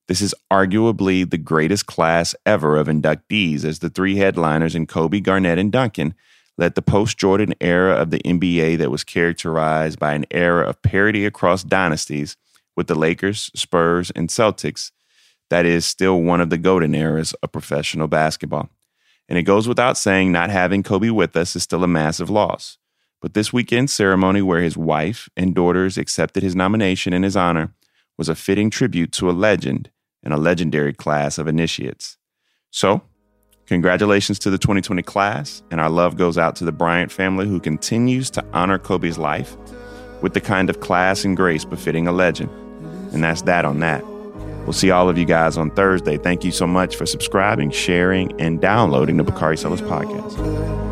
This 0.07 0.21
is 0.21 0.35
arguably 0.51 1.27
the 1.27 1.39
greatest 1.39 1.87
class 1.87 2.35
ever 2.45 2.77
of 2.77 2.85
inductees, 2.85 3.65
as 3.65 3.79
the 3.79 3.89
three 3.89 4.17
headliners 4.17 4.75
in 4.75 4.85
Kobe, 4.85 5.21
Garnett, 5.21 5.57
and 5.57 5.71
Duncan 5.71 6.13
led 6.57 6.75
the 6.75 6.81
post 6.81 7.17
Jordan 7.17 7.53
era 7.59 7.93
of 7.95 8.11
the 8.11 8.19
NBA 8.19 8.77
that 8.77 8.91
was 8.91 9.03
characterized 9.03 9.99
by 9.99 10.13
an 10.13 10.25
era 10.31 10.67
of 10.67 10.81
parity 10.81 11.25
across 11.25 11.63
dynasties 11.63 12.37
with 12.75 12.87
the 12.87 12.95
Lakers, 12.95 13.51
Spurs, 13.55 14.11
and 14.11 14.29
Celtics. 14.29 14.91
That 15.49 15.65
is 15.65 15.85
still 15.85 16.21
one 16.21 16.41
of 16.41 16.49
the 16.49 16.57
golden 16.57 16.95
eras 16.95 17.33
of 17.43 17.51
professional 17.51 18.07
basketball. 18.07 18.69
And 19.29 19.37
it 19.37 19.43
goes 19.43 19.67
without 19.67 19.97
saying, 19.97 20.31
not 20.31 20.49
having 20.49 20.83
Kobe 20.83 21.09
with 21.09 21.35
us 21.35 21.55
is 21.55 21.63
still 21.63 21.83
a 21.83 21.87
massive 21.87 22.29
loss. 22.29 22.77
But 23.21 23.33
this 23.33 23.53
weekend's 23.53 23.93
ceremony, 23.93 24.41
where 24.41 24.61
his 24.61 24.75
wife 24.75 25.29
and 25.37 25.55
daughters 25.55 25.97
accepted 25.97 26.43
his 26.43 26.55
nomination 26.55 27.13
in 27.13 27.23
his 27.23 27.37
honor, 27.37 27.73
was 28.17 28.27
a 28.29 28.35
fitting 28.35 28.69
tribute 28.69 29.11
to 29.13 29.29
a 29.29 29.31
legend 29.31 29.89
and 30.21 30.33
a 30.33 30.37
legendary 30.37 30.93
class 30.93 31.37
of 31.37 31.47
initiates. 31.47 32.17
So, 32.69 33.01
Congratulations 33.67 34.39
to 34.39 34.49
the 34.49 34.57
2020 34.57 35.01
class, 35.03 35.63
and 35.71 35.79
our 35.79 35.89
love 35.89 36.17
goes 36.17 36.37
out 36.37 36.55
to 36.57 36.65
the 36.65 36.71
Bryant 36.71 37.11
family 37.11 37.47
who 37.47 37.59
continues 37.59 38.29
to 38.31 38.45
honor 38.53 38.77
Kobe's 38.77 39.17
life 39.17 39.55
with 40.21 40.33
the 40.33 40.41
kind 40.41 40.69
of 40.69 40.79
class 40.79 41.23
and 41.23 41.37
grace 41.37 41.63
befitting 41.65 42.07
a 42.07 42.11
legend. 42.11 42.49
And 43.13 43.23
that's 43.23 43.43
that 43.43 43.63
on 43.65 43.79
that. 43.79 44.05
We'll 44.63 44.73
see 44.73 44.91
all 44.91 45.09
of 45.09 45.17
you 45.17 45.25
guys 45.25 45.57
on 45.57 45.71
Thursday. 45.71 46.17
Thank 46.17 46.43
you 46.43 46.51
so 46.51 46.65
much 46.65 46.95
for 46.95 47.05
subscribing, 47.05 47.71
sharing, 47.71 48.39
and 48.39 48.61
downloading 48.61 49.17
the 49.17 49.23
Bakari 49.23 49.57
Sellers 49.57 49.81
podcast. 49.81 50.82